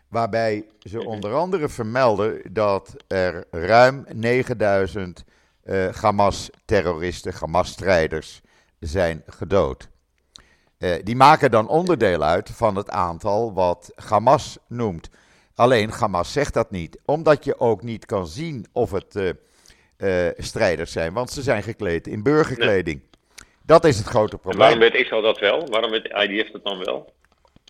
[0.10, 1.08] Waarbij ze Mhm.
[1.08, 5.26] onder andere vermelden dat er ruim 9000
[5.66, 8.42] uh, Hamas-terroristen, Hamas-strijders
[8.80, 9.90] zijn gedood.
[10.80, 15.10] Uh, die maken dan onderdeel uit van het aantal wat Hamas noemt.
[15.58, 19.16] Alleen Hamas zegt dat niet, omdat je ook niet kan zien of het
[19.98, 23.02] uh, strijders zijn, want ze zijn gekleed in burgerkleding.
[23.66, 24.62] Dat is het grote probleem.
[24.62, 25.68] En waarom weet Israël dat wel?
[25.70, 27.14] Waarom weet IDF dat dan wel?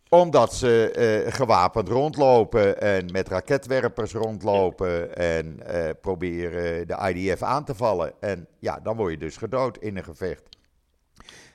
[0.09, 7.65] Omdat ze uh, gewapend rondlopen en met raketwerpers rondlopen en uh, proberen de IDF aan
[7.65, 8.13] te vallen.
[8.19, 10.43] En ja, dan word je dus gedood in een gevecht.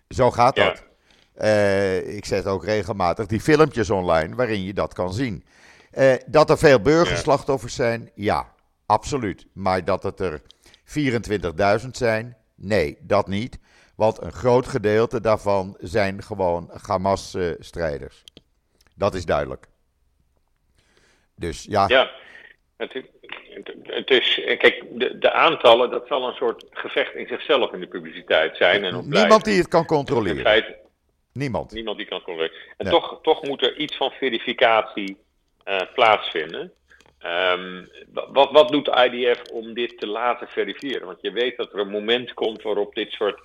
[0.08, 0.82] Zo gaat dat.
[1.36, 5.44] Uh, ik zet ook regelmatig die filmpjes online waarin je dat kan zien.
[6.26, 8.54] Dat er veel burgerslachtoffers zijn, ja,
[8.86, 9.46] absoluut.
[9.54, 10.42] Maar dat het er
[11.84, 13.58] 24.000 zijn, nee, dat niet.
[13.96, 18.24] Want een groot gedeelte daarvan zijn gewoon Hamas-strijders.
[18.94, 19.66] Dat is duidelijk.
[21.36, 21.84] Dus ja.
[21.88, 22.10] Ja,
[22.76, 22.92] het,
[23.82, 27.86] het is, kijk, de, de, aantallen, dat zal een soort gevecht in zichzelf in de
[27.86, 28.84] publiciteit zijn.
[28.84, 30.64] En niemand die het kan controleren.
[31.32, 31.72] niemand.
[31.72, 32.56] Niemand die kan controleren.
[32.76, 35.16] En toch, toch moet er iets van verificatie
[35.94, 36.72] plaatsvinden.
[37.54, 37.88] Um,
[38.32, 41.06] wat, wat doet de IDF om dit te laten verifiëren?
[41.06, 43.40] Want je weet dat er een moment komt waarop dit soort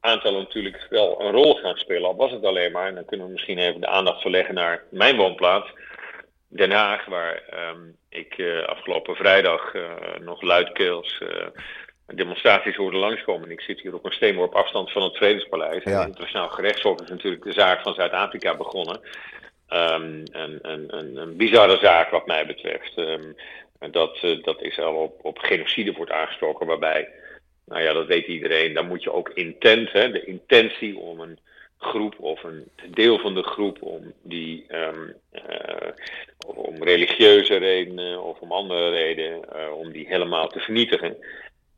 [0.00, 2.04] aantallen natuurlijk wel een rol gaan spelen.
[2.04, 4.82] Al was het alleen maar, en dan kunnen we misschien even de aandacht verleggen naar
[4.90, 5.70] mijn woonplaats,
[6.48, 11.46] Den Haag, waar um, ik uh, afgelopen vrijdag uh, nog luidkeels uh,
[12.14, 13.50] demonstraties hoorde langskomen.
[13.50, 15.84] Ik zit hier op een steenworp afstand van het Vredespaleis.
[15.84, 15.90] Ja.
[15.90, 19.00] En het Internationaal Gerechtshof is natuurlijk de zaak van Zuid-Afrika begonnen.
[19.74, 22.96] Um, een, een, bizarre zaak wat mij betreft.
[22.96, 23.36] Um,
[23.90, 27.08] dat, dat Israël op, op genocide wordt aangesproken, waarbij
[27.64, 28.74] nou ja, dat weet iedereen.
[28.74, 31.38] Dan moet je ook intent, hè, de intentie om een
[31.78, 35.90] groep of een deel van de groep om die um, uh,
[36.46, 41.16] om religieuze redenen of om andere redenen uh, om die helemaal te vernietigen.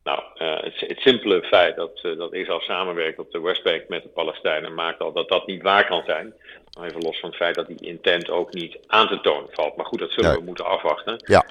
[0.05, 4.09] Nou, uh, het, het, simpele feit dat, dat Israël samenwerkt op de Westbank met de
[4.09, 6.35] Palestijnen maakt al dat dat niet waar kan zijn.
[6.83, 9.77] Even los van het feit dat die intent ook niet aan te tonen valt.
[9.77, 11.17] Maar goed, dat zullen we moeten afwachten.
[11.27, 11.47] Ja.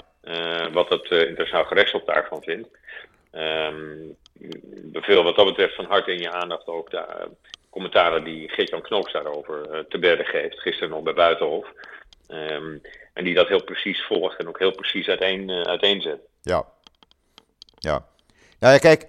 [0.72, 2.68] wat het internationaal gerechtshof daarvan vindt.
[3.32, 4.18] Um,
[4.92, 7.06] beveel wat dat betreft van harte in je aandacht ook de
[7.70, 11.68] commentaren die Geert-Jan Knoops daarover te berden geeft, gisteren nog bij Buitenhof.
[12.28, 12.82] Um,
[13.14, 16.20] en die dat heel precies volgt en ook heel precies uiteen, uiteenzet.
[16.42, 16.66] Ja.
[17.80, 18.06] Ja.
[18.64, 19.06] Nou ja, kijk,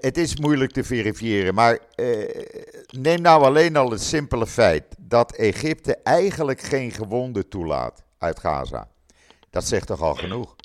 [0.00, 1.78] het is moeilijk te verifiëren, maar
[2.98, 8.88] neem nou alleen al het simpele feit dat Egypte eigenlijk geen gewonden toelaat uit Gaza.
[9.50, 10.56] Dat zegt toch al genoeg?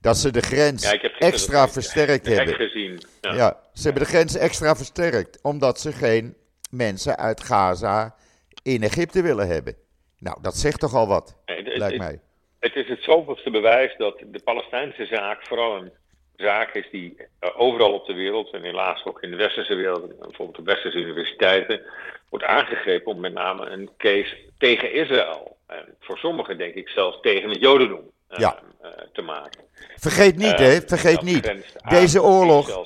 [0.00, 2.54] dat ze de grens extra versterkt hebben.
[2.54, 3.00] Gezien.
[3.20, 3.34] Ja.
[3.34, 3.60] ja.
[3.72, 6.36] ze hebben de grens extra versterkt, omdat ze geen
[6.70, 8.14] mensen uit Gaza
[8.62, 9.76] in Egypte willen hebben.
[10.18, 12.20] Nou, dat zegt toch al wat, lijkt mij.
[12.60, 15.92] Het is het zoveelste bewijs dat de Palestijnse zaak vooral een
[16.36, 20.18] zaak is die uh, overal op de wereld, en helaas ook in de westerse wereld,
[20.18, 21.80] bijvoorbeeld de westerse universiteiten,
[22.28, 25.56] wordt aangegrepen om met name een case tegen Israël.
[25.66, 28.58] En voor sommigen denk ik zelfs tegen het Jodendom uh, ja.
[28.82, 29.60] uh, te maken.
[29.96, 30.80] Vergeet niet, hè?
[30.86, 31.52] Vergeet niet.
[31.88, 32.84] Deze oorlog,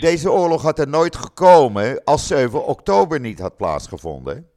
[0.00, 4.50] deze oorlog had er nooit gekomen als 7 oktober niet had plaatsgevonden.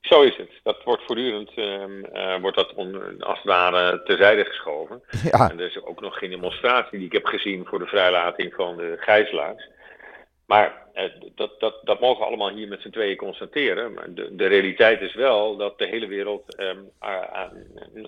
[0.00, 0.50] Zo is het.
[0.62, 5.02] Dat wordt voortdurend uh, wordt dat on, als het ware terzijde geschoven.
[5.30, 5.50] Ja.
[5.50, 8.76] En er is ook nog geen demonstratie die ik heb gezien voor de vrijlating van
[8.76, 9.68] de gijzelaars.
[10.46, 13.92] Maar eh, dat, dat, dat mogen we allemaal hier met z'n tweeën constateren.
[13.92, 16.76] Maar de, de realiteit is wel dat de hele wereld eh,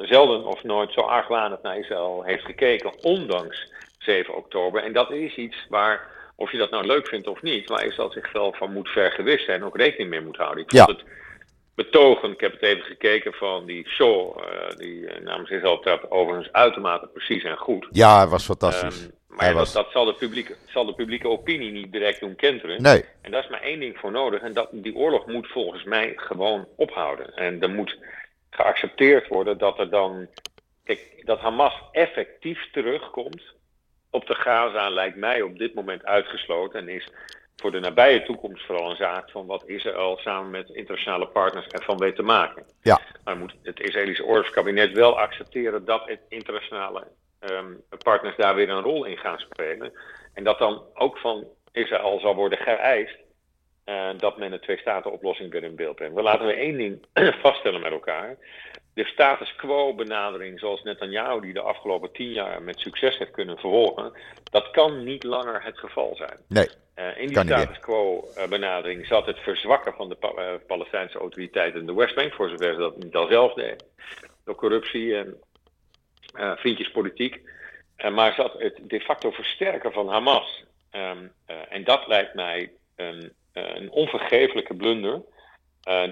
[0.00, 4.82] zelden of nooit zo argwanend naar Israël heeft gekeken, ondanks 7 oktober.
[4.82, 8.10] En dat is iets waar, of je dat nou leuk vindt of niet, maar Israël
[8.10, 10.64] zich wel van moet vergewist zijn en ook rekening mee moet houden.
[10.64, 11.04] Ik vond het
[11.74, 16.10] betogend, ik heb het even gekeken van die show, uh, die uh, namens Israël trad
[16.10, 17.86] overigens uitermate precies en goed.
[17.90, 19.02] Ja, het was fantastisch.
[19.02, 22.82] Um, maar dat, dat, zal, de publieke, zal de publieke opinie niet direct doen kenteren.
[22.82, 23.04] Nee.
[23.20, 24.40] En daar is maar één ding voor nodig.
[24.40, 27.34] En dat, die oorlog moet volgens mij gewoon ophouden.
[27.36, 27.98] En er moet
[28.50, 30.26] geaccepteerd worden dat er dan.
[30.84, 33.42] Kijk, dat Hamas effectief terugkomt
[34.10, 36.80] op de Gaza lijkt mij op dit moment uitgesloten.
[36.80, 37.08] En is
[37.56, 41.98] voor de nabije toekomst vooral een zaak van wat Israël samen met internationale partners ervan
[41.98, 42.64] weet te maken.
[42.82, 43.00] Ja.
[43.24, 47.06] Maar moet het Israëlische oorlogskabinet wel accepteren dat het internationale
[47.50, 49.92] um, partners daar weer een rol in gaan spelen.
[50.34, 53.16] En dat dan ook van Israël zal worden geëist
[53.86, 56.14] uh, dat men een twee-staten-oplossing weer in beeld brengt.
[56.14, 57.06] We laten we één ding
[57.42, 58.36] vaststellen met elkaar.
[58.94, 64.12] De status quo-benadering, zoals Netanyahu die de afgelopen tien jaar met succes heeft kunnen vervolgen,
[64.50, 66.36] dat kan niet langer het geval zijn.
[66.48, 66.68] Nee.
[66.96, 71.86] Uh, in die status quo-benadering zat het verzwakken van de pa uh, Palestijnse autoriteiten in
[71.86, 73.84] de Westbank, voor zover ze dat niet al zelf deden,
[74.44, 75.40] door corruptie en
[76.56, 77.40] vriendjespolitiek.
[78.10, 80.64] Maar zat het de facto versterken van Hamas.
[80.92, 85.22] Um, uh, en dat lijkt mij een, een onvergeeflijke blunder.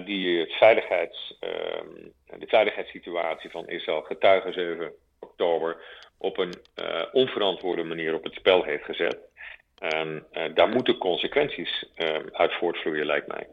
[0.05, 5.83] die het veiligheids, ehm, de veiligheidssituatie van Israël getuige 7 oktober
[6.17, 6.53] op een
[7.11, 9.30] onverantwoorde manier op het spel heeft gezet.
[9.81, 11.85] En daar moeten consequenties
[12.31, 13.47] uit voortvloeien, lijkt mij.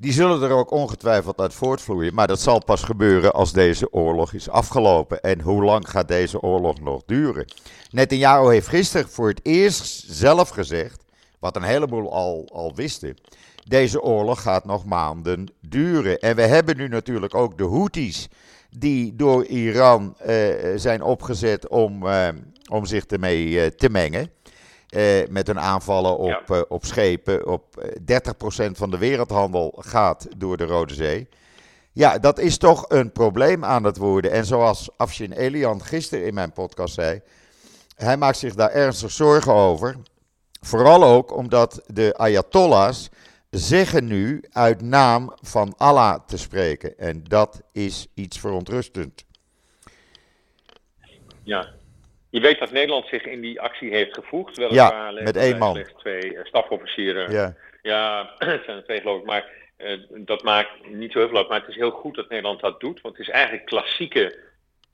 [0.00, 4.32] Die zullen er ook ongetwijfeld uit voortvloeien, maar dat zal pas gebeuren als deze oorlog
[4.32, 5.20] is afgelopen.
[5.20, 7.44] En hoe lang gaat deze oorlog nog duren?
[7.90, 11.04] Netanyahu heeft gisteren voor het eerst zelf gezegd,
[11.38, 13.16] wat een heleboel al, al wisten,
[13.64, 16.18] deze oorlog gaat nog maanden duren.
[16.18, 18.28] En we hebben nu natuurlijk ook de Houthis,
[18.70, 22.28] die door Iran uh, zijn opgezet om, uh,
[22.70, 24.30] om zich ermee te mengen.
[24.96, 26.56] Uh, met hun aanvallen op, ja.
[26.56, 27.46] uh, op schepen.
[27.46, 31.28] Op 30% van de wereldhandel gaat door de Rode Zee.
[31.92, 34.30] Ja, dat is toch een probleem aan het worden.
[34.30, 37.20] En zoals Afshin Elian gisteren in mijn podcast zei,
[37.96, 39.96] hij maakt zich daar ernstig zorgen over.
[40.60, 43.08] Vooral ook omdat de Ayatollahs
[43.50, 46.98] zeggen nu uit naam van Allah te spreken.
[46.98, 49.24] En dat is iets verontrustend.
[51.42, 51.68] Ja,
[52.30, 54.56] je weet dat Nederland zich in die actie heeft gevoegd.
[54.56, 55.84] Weliswaar ja, met één man.
[55.98, 57.32] twee uh, stafofficieren.
[57.32, 59.26] Ja, ja het zijn er twee geloof ik.
[59.26, 59.44] Maar
[59.78, 61.48] uh, dat maakt niet zo heel veel uit.
[61.48, 63.00] Maar het is heel goed dat Nederland dat doet.
[63.00, 64.38] Want het is eigenlijk klassieke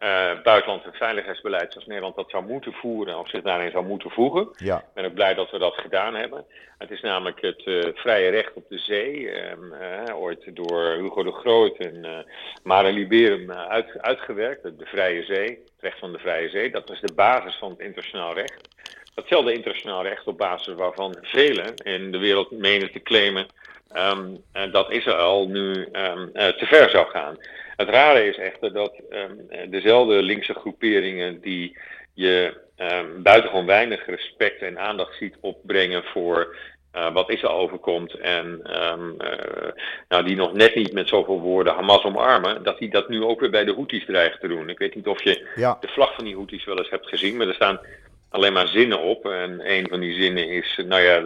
[0.00, 4.10] uh, buitenlands en veiligheidsbeleid zoals Nederland dat zou moeten voeren of zich daarin zou moeten
[4.10, 4.48] voegen.
[4.56, 4.78] Ja.
[4.78, 6.44] Ik ben ook blij dat we dat gedaan hebben.
[6.78, 11.22] Het is namelijk het uh, vrije recht op de zee, um, uh, ooit door Hugo
[11.22, 12.18] de Groot en uh,
[12.62, 16.70] Mare Liberum uit, uitgewerkt, de vrije zee, het recht van de vrije zee.
[16.70, 18.68] Dat is de basis van het internationaal recht.
[19.14, 23.46] Datzelfde internationaal recht op basis waarvan velen in de wereld menen te claimen
[23.92, 27.36] um, dat Israël nu um, te ver zou gaan.
[27.76, 31.76] Het rare is echter dat um, dezelfde linkse groeperingen die
[32.14, 36.56] je um, buitengewoon weinig respect en aandacht ziet opbrengen voor
[36.96, 38.46] uh, wat Israël overkomt en
[38.90, 39.72] um, uh,
[40.08, 43.40] nou, die nog net niet met zoveel woorden Hamas omarmen, dat die dat nu ook
[43.40, 44.68] weer bij de Houthis dreigen te doen.
[44.68, 45.76] Ik weet niet of je ja.
[45.80, 47.80] de vlag van die Houthis wel eens hebt gezien, maar er staan
[48.28, 49.26] alleen maar zinnen op.
[49.26, 51.22] En een van die zinnen is, nou ja,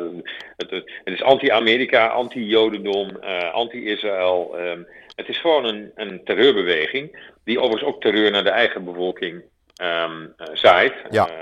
[0.57, 4.57] het, het is anti-Amerika, anti-Jodendom, uh, anti-Israël.
[4.59, 4.87] Um,
[5.19, 9.43] het is gewoon een, een terreurbeweging, die overigens ook terreur naar de eigen bevolking
[9.83, 10.95] um, uh, zaait.
[11.11, 11.29] Ja.
[11.29, 11.35] Uh,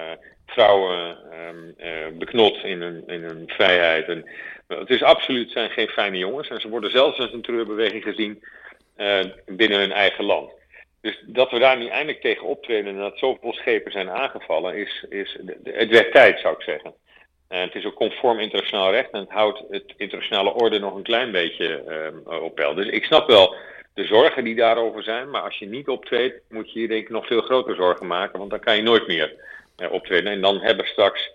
[0.46, 4.08] vrouwen um, uh, beknot in hun, in hun vrijheid.
[4.08, 4.28] En,
[4.66, 6.48] het is absoluut zijn geen fijne jongens.
[6.48, 8.44] En ze worden zelfs als een terreurbeweging gezien
[9.46, 10.50] binnen hun eigen land.
[11.00, 15.04] Dus dat we daar nu eindelijk tegen optreden en dat zoveel schepen zijn aangevallen, is,
[15.08, 16.94] is, het werd tijd, zou ik zeggen.
[17.48, 21.02] En het is ook conform internationaal recht en het houdt het internationale orde nog een
[21.02, 21.82] klein beetje
[22.28, 22.74] uh, op peil.
[22.74, 23.54] Dus ik snap wel
[23.94, 27.10] de zorgen die daarover zijn, maar als je niet optreedt, moet je je denk ik
[27.10, 29.34] nog veel grotere zorgen maken, want dan kan je nooit meer
[29.78, 30.32] uh, optreden.
[30.32, 31.34] En dan hebben straks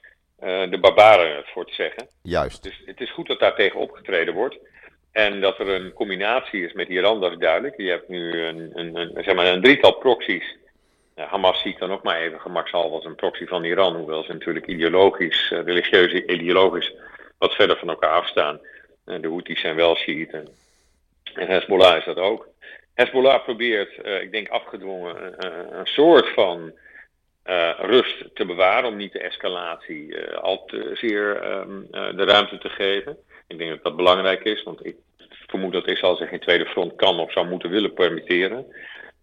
[0.69, 2.07] de barbaren het voor te zeggen.
[2.21, 2.63] Juist.
[2.63, 4.57] Dus het is goed dat daar tegen opgetreden wordt.
[5.11, 7.77] En dat er een combinatie is met Iran, dat is duidelijk.
[7.77, 10.57] Je hebt nu een, een, een zeg maar een drietal proxies
[11.27, 14.65] Hamas ziet dan ook maar even gemakshalve als een proxy van Iran, hoewel ze natuurlijk
[14.65, 16.93] ideologisch, religieus ideologisch
[17.37, 18.59] wat verder van elkaar afstaan.
[19.05, 20.47] De Houthis zijn wel Shiiten.
[21.33, 22.47] En Hezbollah is dat ook.
[22.93, 25.35] Hezbollah probeert, uh, ik denk afgedwongen,
[25.79, 26.73] een soort van
[27.77, 33.17] rust te bewaren om niet de escalatie al te zeer um, de ruimte te geven.
[33.47, 34.95] Ik denk dat dat belangrijk is, want ik
[35.47, 38.65] vermoed dat Israël zich geen tweede front kan of zou moeten willen permitteren.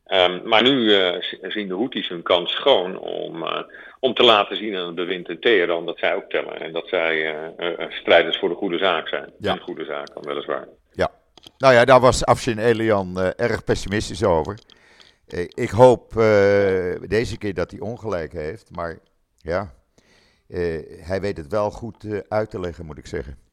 [0.08, 3.62] Um, maar nu uh, zien de Houthis hun kans schoon om, uh,
[4.00, 6.60] om te laten zien aan het bewind in Teheran dat zij ook tellen.
[6.60, 9.32] En dat zij uh, strijders voor de goede zaak zijn.
[9.38, 9.52] Ja.
[9.52, 10.68] Een goede zaak dan weliswaar.
[10.92, 11.10] Ja,
[11.58, 14.58] nou ja, daar was Afshin Elian erg pessimistisch over.
[15.54, 16.12] ik hoop
[17.08, 18.70] deze keer dat hij ongelijk heeft.
[18.70, 18.98] Maar
[19.36, 19.74] ja,
[21.00, 23.47] hij weet het wel goed uit te leggen, moet ik zeggen.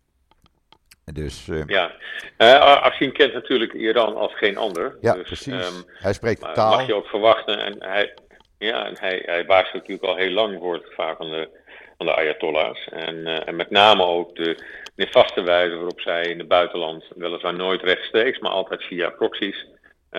[1.13, 1.91] Dus, uh, ja,
[2.37, 4.97] uh, Afshin kent natuurlijk Iran als geen ander.
[5.01, 5.67] Ja, dus, precies.
[5.67, 6.77] Um, hij spreekt de taal.
[6.77, 7.59] mag je ook verwachten.
[7.59, 8.13] En hij,
[8.57, 11.49] ja, en hij, hij waarschuwt natuurlijk al heel lang voor het gevaar van de,
[11.97, 12.87] van de Ayatollahs.
[12.89, 14.57] En, uh, en met name ook de
[14.95, 19.65] nefaste wijze waarop zij in het buitenland, weliswaar nooit rechtstreeks, maar altijd via proxies,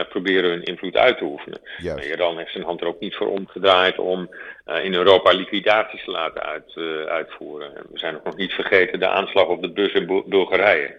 [0.05, 1.61] proberen hun invloed uit te oefenen.
[2.03, 4.31] Iran heeft zijn hand er ook niet voor omgedraaid om
[4.67, 7.73] uh, in Europa liquidaties te laten uit, uh, uitvoeren.
[7.93, 10.97] We zijn ook nog niet vergeten de aanslag op de bus in Bulgarije.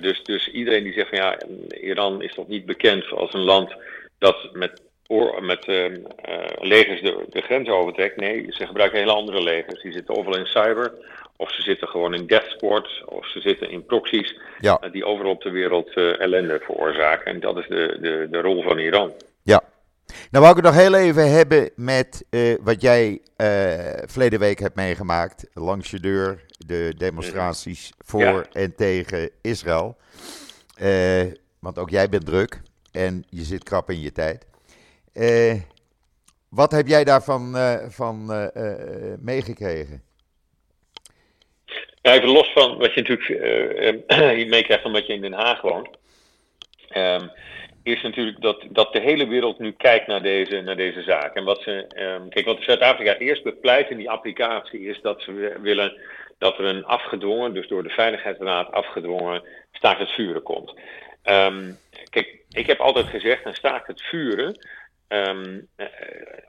[0.00, 1.38] dus, dus iedereen die zegt van ja,
[1.80, 3.76] Iran is toch niet bekend als een land
[4.18, 5.66] dat met, oor, met
[6.60, 8.16] legers de, de grens overtrekt.
[8.16, 9.82] Nee, ze gebruiken hele andere legers.
[9.82, 10.92] Die zitten overal in cyber
[11.40, 14.80] of ze zitten gewoon in death squads, of ze zitten in proxies ja.
[14.84, 17.32] uh, die overal op de wereld uh, ellende veroorzaken.
[17.32, 19.12] En dat is de, de, de rol van Iran.
[19.42, 19.62] Ja.
[20.06, 23.20] Nou wou ik het nog heel even hebben met uh, wat jij
[24.06, 25.46] verleden week hebt meegemaakt.
[25.54, 28.46] Langs je deur, de demonstraties voor ja.
[28.52, 29.96] en tegen Israël.
[31.58, 32.60] want ook jij bent druk
[32.92, 34.46] en je zit krap in je tijd.
[36.48, 37.56] Wat heb jij daarvan
[37.88, 38.26] van,
[39.20, 40.02] meegekregen?
[42.02, 45.88] Ja, even los van wat je natuurlijk meekrijgt omdat je in Den Haag woont.
[46.96, 47.30] Um,
[47.82, 51.34] is natuurlijk dat, dat de hele wereld nu kijkt naar deze, naar deze zaak.
[51.34, 55.56] En wat ze, um, kijk, wat Zuid-Afrika eerst bepleit in die applicatie is dat ze
[55.60, 55.96] willen
[56.38, 59.42] dat er een afgedwongen, dus door de Veiligheidsraad afgedwongen,
[59.72, 60.74] staakt het vuren komt.
[61.24, 61.78] Um,
[62.10, 64.58] kijk, ik heb altijd gezegd, een staakt het vuren,
[65.08, 65.68] um,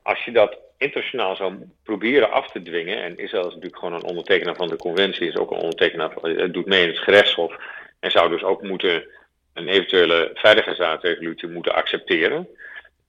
[0.03, 4.09] als je dat internationaal zou proberen af te dwingen, en Israël is natuurlijk gewoon een
[4.09, 7.55] ondertekenaar van de conventie, is ook een ondertekenaar, van, doet mee in het gerechtshof,
[7.99, 9.07] en zou dus ook moeten
[9.53, 12.47] een eventuele veiligheidsraadresolutie moeten accepteren.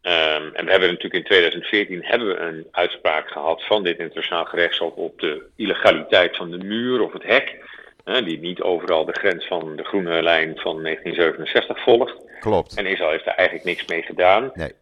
[0.03, 4.44] Um, en we hebben natuurlijk in 2014 hebben we een uitspraak gehad van dit internationaal
[4.44, 7.59] gerechtshof op de illegaliteit van de muur of het hek.
[8.05, 12.14] Die niet overal de grens van de groene lijn van 1967 volgt.
[12.40, 12.76] Klopt.
[12.76, 14.51] En Israël heeft daar eigenlijk niks mee gedaan.
[14.55, 14.72] Nee.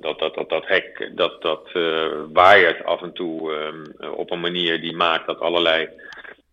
[0.00, 4.40] dat, dat, dat, dat hek dat, dat uh, waaiert af en toe um, op een
[4.40, 5.88] manier die maakt dat allerlei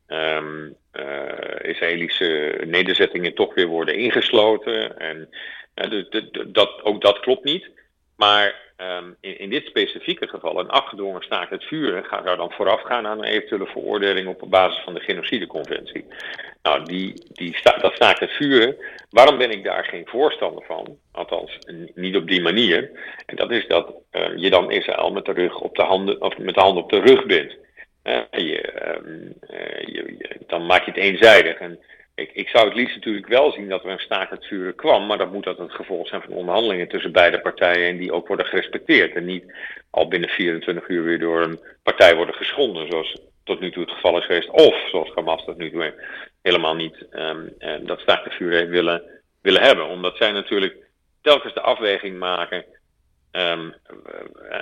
[0.08, 5.00] um, uh, Israëlische nederzettingen toch weer worden ingesloten.
[5.00, 5.30] En
[5.76, 6.06] uh,
[6.48, 7.70] dat, ook dat klopt niet.
[8.16, 12.82] Maar um, in, dit specifieke geval, een afgedwongen staakt het vuren, gaat daar dan vooraf
[12.82, 16.06] gaan aan een eventuele veroordeling op basis van de genocideconventie.
[16.62, 18.76] Nou, die, die dat staakt het vuren.
[19.10, 20.98] Waarom ben ik daar geen voorstander van?
[21.12, 21.58] Althans,
[21.94, 22.92] niet op die manier.
[23.26, 26.38] En dat is dat uh, je dan Israël met de rug op de handen, of
[26.38, 27.56] met de handen op de rug bent.
[28.04, 28.74] Uh, je,
[29.52, 31.58] uh, je, dan maak je het eenzijdig.
[31.58, 31.80] En
[32.16, 35.06] ik, ik zou het liefst natuurlijk wel zien dat er een staakt het vuren kwam,
[35.06, 38.28] maar dat moet dat het gevolg zijn van onderhandelingen tussen beide partijen en die ook
[38.28, 39.16] worden gerespecteerd.
[39.16, 39.54] En niet
[39.90, 43.92] al binnen 24 uur weer door een partij worden geschonden, zoals tot nu toe het
[43.92, 44.50] geval is geweest.
[44.50, 45.94] Of, zoals Hamas dat nu toe
[46.42, 47.54] helemaal niet um,
[47.86, 49.04] dat staakt het vuur willen,
[49.42, 49.88] willen hebben.
[49.88, 50.76] Omdat zij natuurlijk
[51.22, 52.66] telkens de afweging maken
[53.38, 53.74] Um,
[54.52, 54.60] uh,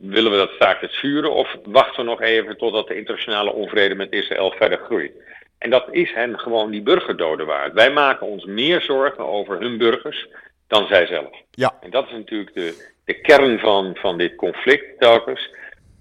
[0.00, 3.94] willen we dat staakt het vuren of wachten we nog even totdat de internationale onvrede
[3.94, 5.12] met Israël verder groeit?
[5.64, 7.72] En dat is hen gewoon die burgerdoden waard.
[7.72, 10.28] Wij maken ons meer zorgen over hun burgers
[10.66, 11.36] dan zij zelf.
[11.50, 11.76] Ja.
[11.80, 15.54] En dat is natuurlijk de, de kern van, van dit conflict telkens.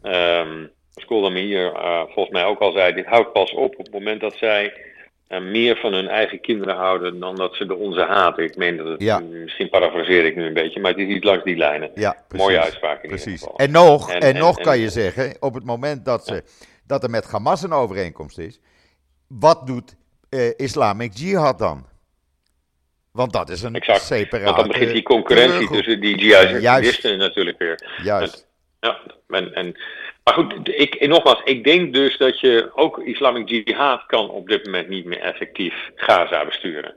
[0.03, 3.93] Um, Skoldam hier uh, volgens mij ook al zei, dit houdt pas op op het
[3.93, 4.74] moment dat zij
[5.41, 8.43] meer van hun eigen kinderen houden dan dat ze de onze haten.
[8.43, 9.20] Ik meen dat het, ja.
[9.20, 11.91] misschien parafraseer ik nu een beetje, maar het is niet langs die lijnen.
[11.95, 13.26] Ja, Mooie uitspraak in precies.
[13.26, 13.57] ieder geval.
[13.57, 16.43] En nog, en, En- nog kan en- je zeggen, op het moment dat, ze,
[16.88, 18.59] dat er met Hamas een overeenkomst is,
[19.40, 19.96] wat doet
[20.30, 21.86] eh, Islamic Jihad dan?
[23.12, 24.02] Want dat is een Exact.
[24.02, 24.46] separate...
[24.46, 27.80] Want dan begint die concurrentie tussen die jihadisten natuurlijk weer.
[28.04, 28.48] Juist.
[28.80, 29.72] Ja, en, en,
[30.24, 34.48] maar goed, ik, en nogmaals, ik denk dus dat je ook Islamic Jihad kan op
[34.48, 36.96] dit moment niet meer effectief Gaza besturen.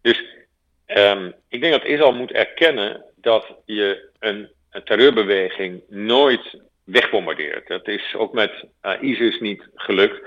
[0.00, 0.24] Dus
[0.86, 7.68] ehm, ik denk dat Israël moet erkennen dat je een, een terreurbeweging nooit wegbombardeert.
[7.68, 10.20] Dat is ook met eh, ISIS niet gelukt.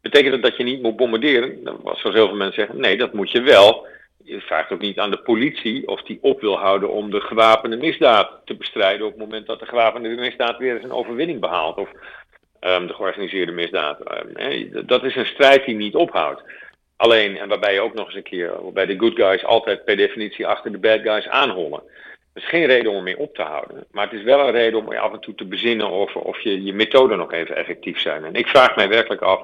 [0.00, 1.60] Betekent dat dat je niet moet bombarderen?
[1.84, 3.86] Zoals heel veel mensen zeggen, nee, dat moet je wel.
[4.24, 7.76] Je vraagt ook niet aan de politie of die op wil houden om de gewapende
[7.76, 11.76] misdaad te bestrijden op het moment dat de gewapende misdaad weer eens een overwinning behaalt.
[11.76, 11.88] Of
[12.60, 14.00] ehm, de georganiseerde misdaad.
[14.00, 16.42] Ehm, dat is een strijd die niet ophoudt.
[16.96, 19.96] Alleen, en waarbij je ook nog eens een keer bij de good guys altijd per
[19.96, 21.82] definitie achter de bad guys aanhollen.
[22.32, 23.86] Dat is geen reden om ermee op te houden.
[23.90, 26.40] Maar het is wel een reden om je af en toe te bezinnen of, of
[26.40, 28.24] je, je methoden nog even effectief zijn.
[28.24, 29.42] En ik vraag mij werkelijk af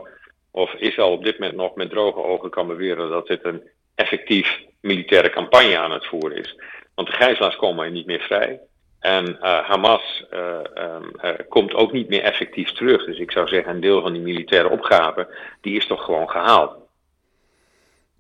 [0.57, 3.63] of Israël op dit moment nog met droge ogen kan beweren dat dit een
[3.95, 6.61] effectief militaire campagne aan het voeren is.
[6.95, 8.61] Want de gijzelaars komen niet meer vrij.
[8.99, 13.05] En uh, Hamas uh, um, uh, komt ook niet meer effectief terug.
[13.05, 16.77] Dus ik zou zeggen, een deel van die militaire opgave, die is toch gewoon gehaald.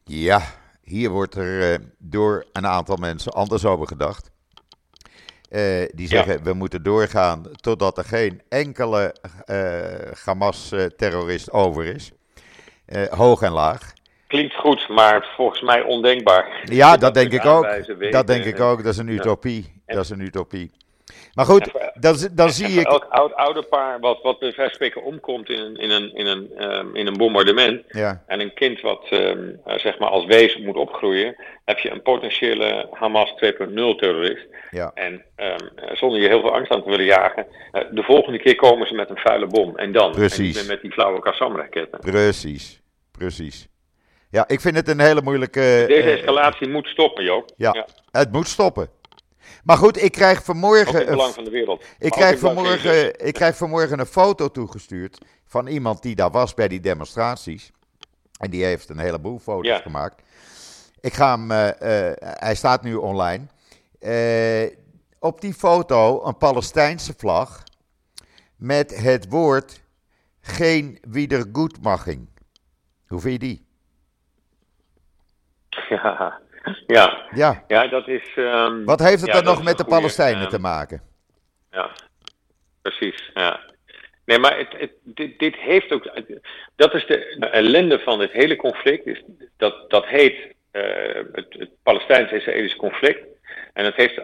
[0.05, 0.41] Ja,
[0.83, 4.31] hier wordt er door een aantal mensen anders over gedacht.
[5.95, 6.43] Die zeggen ja.
[6.43, 9.15] we moeten doorgaan totdat er geen enkele
[10.25, 12.13] Hamas-terrorist over is.
[13.11, 13.93] Hoog en laag.
[14.27, 16.61] Klinkt goed, maar volgens mij ondenkbaar.
[16.65, 17.67] Ja, dat, denk ik ook.
[18.11, 18.83] Dat denk ik ook.
[18.83, 19.83] Dat is een utopie.
[19.87, 20.71] Dat is een utopie.
[21.37, 22.87] Maar goed, voor, dan, dan zie ik.
[22.87, 26.97] Elk oud ouderpaar wat, wat bij wijze omkomt in een, in een, in een, um,
[26.97, 27.83] in een bombardement.
[27.89, 28.23] Ja.
[28.27, 31.37] En een kind wat um, uh, zeg maar als wees moet opgroeien.
[31.65, 34.47] Heb je een potentiële Hamas 2.0 terrorist.
[34.71, 34.91] Ja.
[34.95, 37.47] En um, zonder je heel veel angst aan te willen jagen.
[37.73, 39.77] Uh, de volgende keer komen ze met een vuile bom.
[39.77, 40.13] En dan.
[40.13, 40.61] Precies.
[40.61, 42.01] En met die flauwe Qassam-raketten.
[42.01, 42.81] Precies.
[43.13, 43.69] Precies.
[44.31, 45.85] Ja, ik vind het een hele moeilijke.
[45.89, 47.53] Deze escalatie uh, moet stoppen, Joop.
[47.57, 48.89] Ja, ja, het moet stoppen.
[49.67, 50.89] Maar goed, ik krijg vanmorgen.
[50.89, 51.85] Ook in het belang van de wereld.
[51.99, 56.69] Ik krijg, vanmorgen, ik krijg vanmorgen een foto toegestuurd van iemand die daar was bij
[56.69, 57.71] die demonstraties.
[58.39, 59.79] En die heeft een heleboel foto's ja.
[59.79, 60.23] gemaakt.
[61.01, 63.47] Ik ga hem, uh, uh, hij staat nu online.
[64.01, 64.77] Uh,
[65.19, 67.63] op die foto een Palestijnse vlag
[68.57, 69.83] met het woord
[70.41, 72.29] geen wiedergoedmaching.
[73.07, 73.65] Hoe vind je die?
[75.89, 76.41] Ja,
[76.87, 77.27] ja.
[77.35, 77.65] Ja.
[77.69, 78.33] ja dat is.
[78.37, 81.03] ehm, Wat heeft het ja, dan nog met de goeie, Palestijnen ehm, te maken?
[81.71, 81.91] Ja,
[82.83, 83.31] precies.
[83.35, 83.61] Ja.
[84.25, 86.11] Nee, maar het, het, dit, dit heeft ook.
[86.77, 89.07] Dat is de ellende van het hele conflict.
[89.07, 89.23] Is
[89.57, 90.83] dat, dat heet eh,
[91.33, 93.19] het, het Palestijns-Israëlische conflict.
[93.73, 94.21] En dat heeft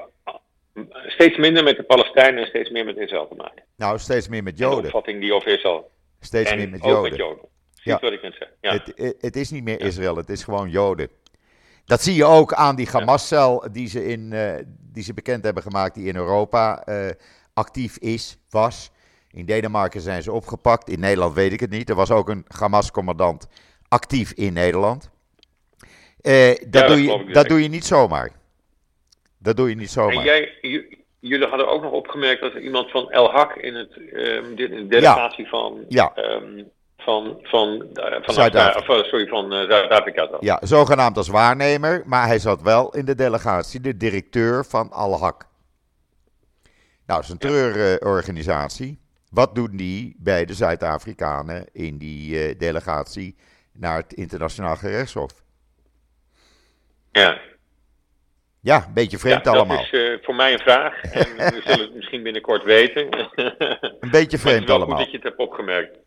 [1.07, 3.63] steeds minder met de Palestijnen en steeds meer met Israël te maken.
[3.77, 4.85] Nou, steeds meer met En de Joden.
[4.85, 5.91] opvatting die over Israël.
[6.21, 7.11] Steeds en meer met ook Joden.
[7.11, 7.45] met Joden.
[7.75, 7.99] Zie Ja.
[8.01, 8.49] wat ik net zeg?
[8.61, 8.73] Ja.
[8.73, 11.09] Het- het is niet meer Israël, het is gewoon Joden.
[11.85, 14.55] Dat zie je ook aan die Hamas-cel die, ze in, eh,
[14.93, 17.11] die ze bekend hebben gemaakt, die in Europa eh,
[17.55, 18.91] actief is, was.
[19.31, 21.89] In Denemarken zijn ze opgepakt, in Nederland weet ik het niet.
[21.89, 23.49] Er was ook een Hamas-commandant
[23.89, 25.11] actief in Nederland.
[26.21, 28.31] Eh, dat dat doe je, dus dat doe je niet zomaar.
[29.39, 30.25] Dat doe je niet En zomaar.
[30.25, 33.93] jij, j- jullie hadden ook nog opgemerkt dat er iemand van El Hak in, het,
[34.13, 36.15] ehm, dit- in de delegatie van, Ja.
[36.15, 36.63] ehm,
[37.05, 38.95] van, van, eh, van, Zuid-Afrika.
[38.95, 40.29] Eh, sorry, van eh, Zuid-Afrika.
[40.41, 45.51] Ja, zogenaamd als waarnemer, maar hij zat wel in de delegatie, de directeur van Al-Haq.
[47.07, 49.01] Nou, dat is een treurorganisatie.
[49.31, 53.37] Wat doen die bij de Zuid-Afrikanen in die delegatie
[53.73, 55.33] naar het internationaal gerechtshof?
[57.11, 57.41] Ja.
[58.61, 59.77] Ja, een beetje vreemd Ja, allemaal.
[59.77, 61.03] Dat is voor mij een vraag.
[61.13, 63.07] En we zullen het misschien binnenkort weten.
[64.01, 64.97] Een beetje het vreemd allemaal.
[64.97, 65.99] goed dat je het hebt opgemerkt.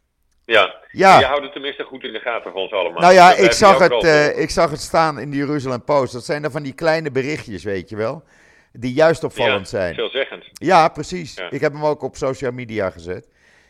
[0.46, 0.76] Ja.
[0.92, 1.20] Ja.
[1.20, 3.02] Je houdt het tenminste goed in de gaten voor ons allemaal.
[3.02, 6.14] Nou ja, ik zag, het, eh, ik zag het staan in de Jeruzalem Post.
[6.14, 8.24] Dat zijn dan van die kleine berichtjes, weet je wel.
[8.72, 9.96] Die juist opvallend ja, zijn.
[9.96, 10.44] Veelzeggend.
[10.54, 11.36] Ja, precies.
[11.36, 11.50] Ja.
[11.52, 13.28] Ik heb hem ook op social media gezet.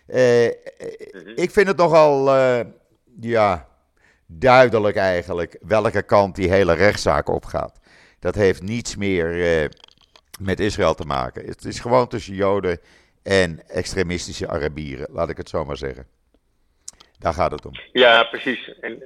[0.07, 0.47] Eh,
[1.11, 1.29] Mhm.
[1.35, 2.59] Ik vind het nogal, eh,
[3.21, 3.67] ja,
[4.25, 7.79] duidelijk eigenlijk welke kant die hele rechtszaak opgaat.
[8.19, 9.69] Dat heeft niets meer
[10.39, 11.45] met Israël te maken.
[11.45, 12.79] Het is gewoon tussen Joden
[13.23, 16.07] en extremistische Arabieren, laat ik het zo maar zeggen.
[17.19, 17.71] Daar gaat het om.
[17.91, 18.73] Ja, precies.
[18.81, 19.01] En,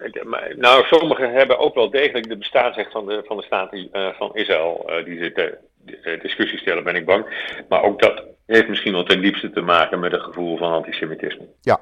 [0.57, 4.36] nou, sommigen hebben ook wel degelijk de bestaansrecht van de, van de staat eh, van
[4.36, 4.84] Israël.
[4.89, 7.26] eh, die zitten uh, discussie stellen, ben ik bang.
[7.70, 11.45] Maar ook dat heeft misschien wel ten diepste te maken met een gevoel van antisemitisme.
[11.62, 11.80] Ja,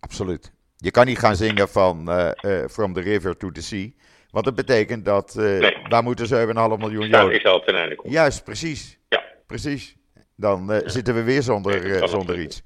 [0.00, 0.52] absoluut.
[0.76, 2.30] Je kan niet gaan zingen van eh,
[2.62, 3.90] eh, From the River to the Sea.
[4.30, 5.76] Want dat betekent dat, eh Nee.
[5.88, 7.34] daar moeten 7,5 miljoen Joden.
[7.34, 8.12] Israël ten einde komt.
[8.12, 8.98] Juist, precies.
[9.08, 9.22] Ja.
[9.46, 9.96] Precies.
[10.36, 12.62] Dan eh, zitten we weer zonder, Nee, eh, zonder iets.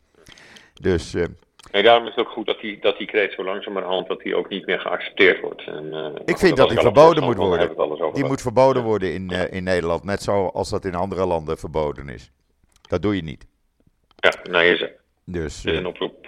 [0.81, 1.25] Dus eh,
[1.71, 4.37] En daarom is het ook goed dat die, dat die kreet zo langzamerhand dat die
[4.37, 5.67] ook niet meer geaccepteerd wordt.
[5.67, 8.13] En, eh, ik vind dat die verboden moet worden.
[8.13, 10.05] Die moet verboden worden in, eh, in Nederland.
[10.05, 12.31] Net zoals dat in andere landen verboden is.
[12.83, 13.47] Dat doe je niet.
[14.17, 14.93] Ja, nou, je zegt,
[15.25, 16.25] Dus is eh, een oproep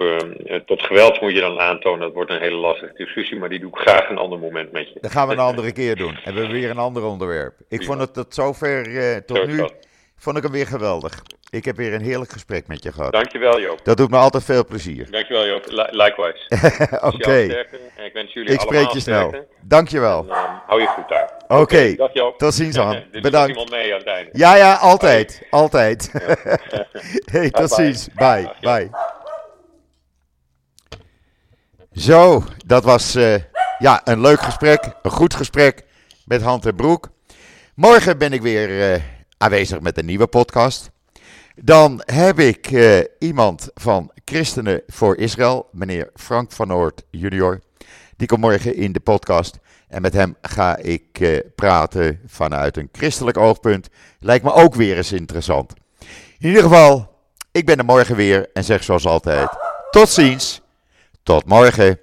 [0.67, 2.01] tot geweld moet je dan aantonen.
[2.01, 4.89] Dat wordt een hele lastige discussie, maar die doe ik graag een ander moment met
[4.89, 4.99] je.
[5.01, 6.15] dat gaan we een andere keer doen.
[6.25, 7.55] En we hebben weer een ander onderwerp.
[7.69, 9.69] Ik vond het tot zover, Zo tot is nu,
[10.17, 11.23] vond ik hem weer geweldig.
[11.51, 13.13] Ik heb weer een heerlijk gesprek met je gehad.
[13.13, 13.85] Dankjewel Joop.
[13.85, 15.11] Dat doet me altijd veel plezier.
[15.11, 15.65] Dankjewel Joop.
[15.67, 16.47] Li- Likewise.
[17.15, 17.67] Oké.
[17.97, 19.35] En ik wens jullie ik spreek je snel.
[19.61, 20.25] Dankjewel.
[20.29, 21.33] En, ehm, hou je goed daar.
[21.49, 22.39] Oké, Dag Joop.
[22.39, 23.05] tot ziens aan.
[23.23, 23.49] Bedankt.
[23.49, 24.31] iemand mee aan het einde.
[24.33, 25.43] Ja, ja, altijd.
[25.51, 26.11] Altijd.
[27.33, 28.09] hey, tot Bye, ziens.
[28.15, 28.53] Bye.
[28.61, 28.91] Bye.
[31.93, 33.35] Zo, dat was eh,
[33.79, 34.85] ja, een leuk gesprek.
[35.03, 35.85] Een goed gesprek
[36.25, 37.09] met Hand en Broek.
[37.75, 39.01] Morgen ben ik weer eh,
[39.39, 40.91] aanwezig met een nieuwe podcast.
[41.63, 47.61] Dan heb ik eh, iemand van Christenen voor Israël, meneer Frank van Noort junior.
[48.17, 49.59] Die komt morgen in de podcast.
[49.89, 53.89] En met hem ga ik eh, praten vanuit een christelijk oogpunt.
[54.19, 55.73] Lijkt me ook weer eens interessant.
[56.39, 57.17] In ieder geval,
[57.53, 59.49] ik ben er morgen weer en zeg zoals altijd:
[59.91, 60.61] tot ziens,
[61.23, 61.99] tot morgen.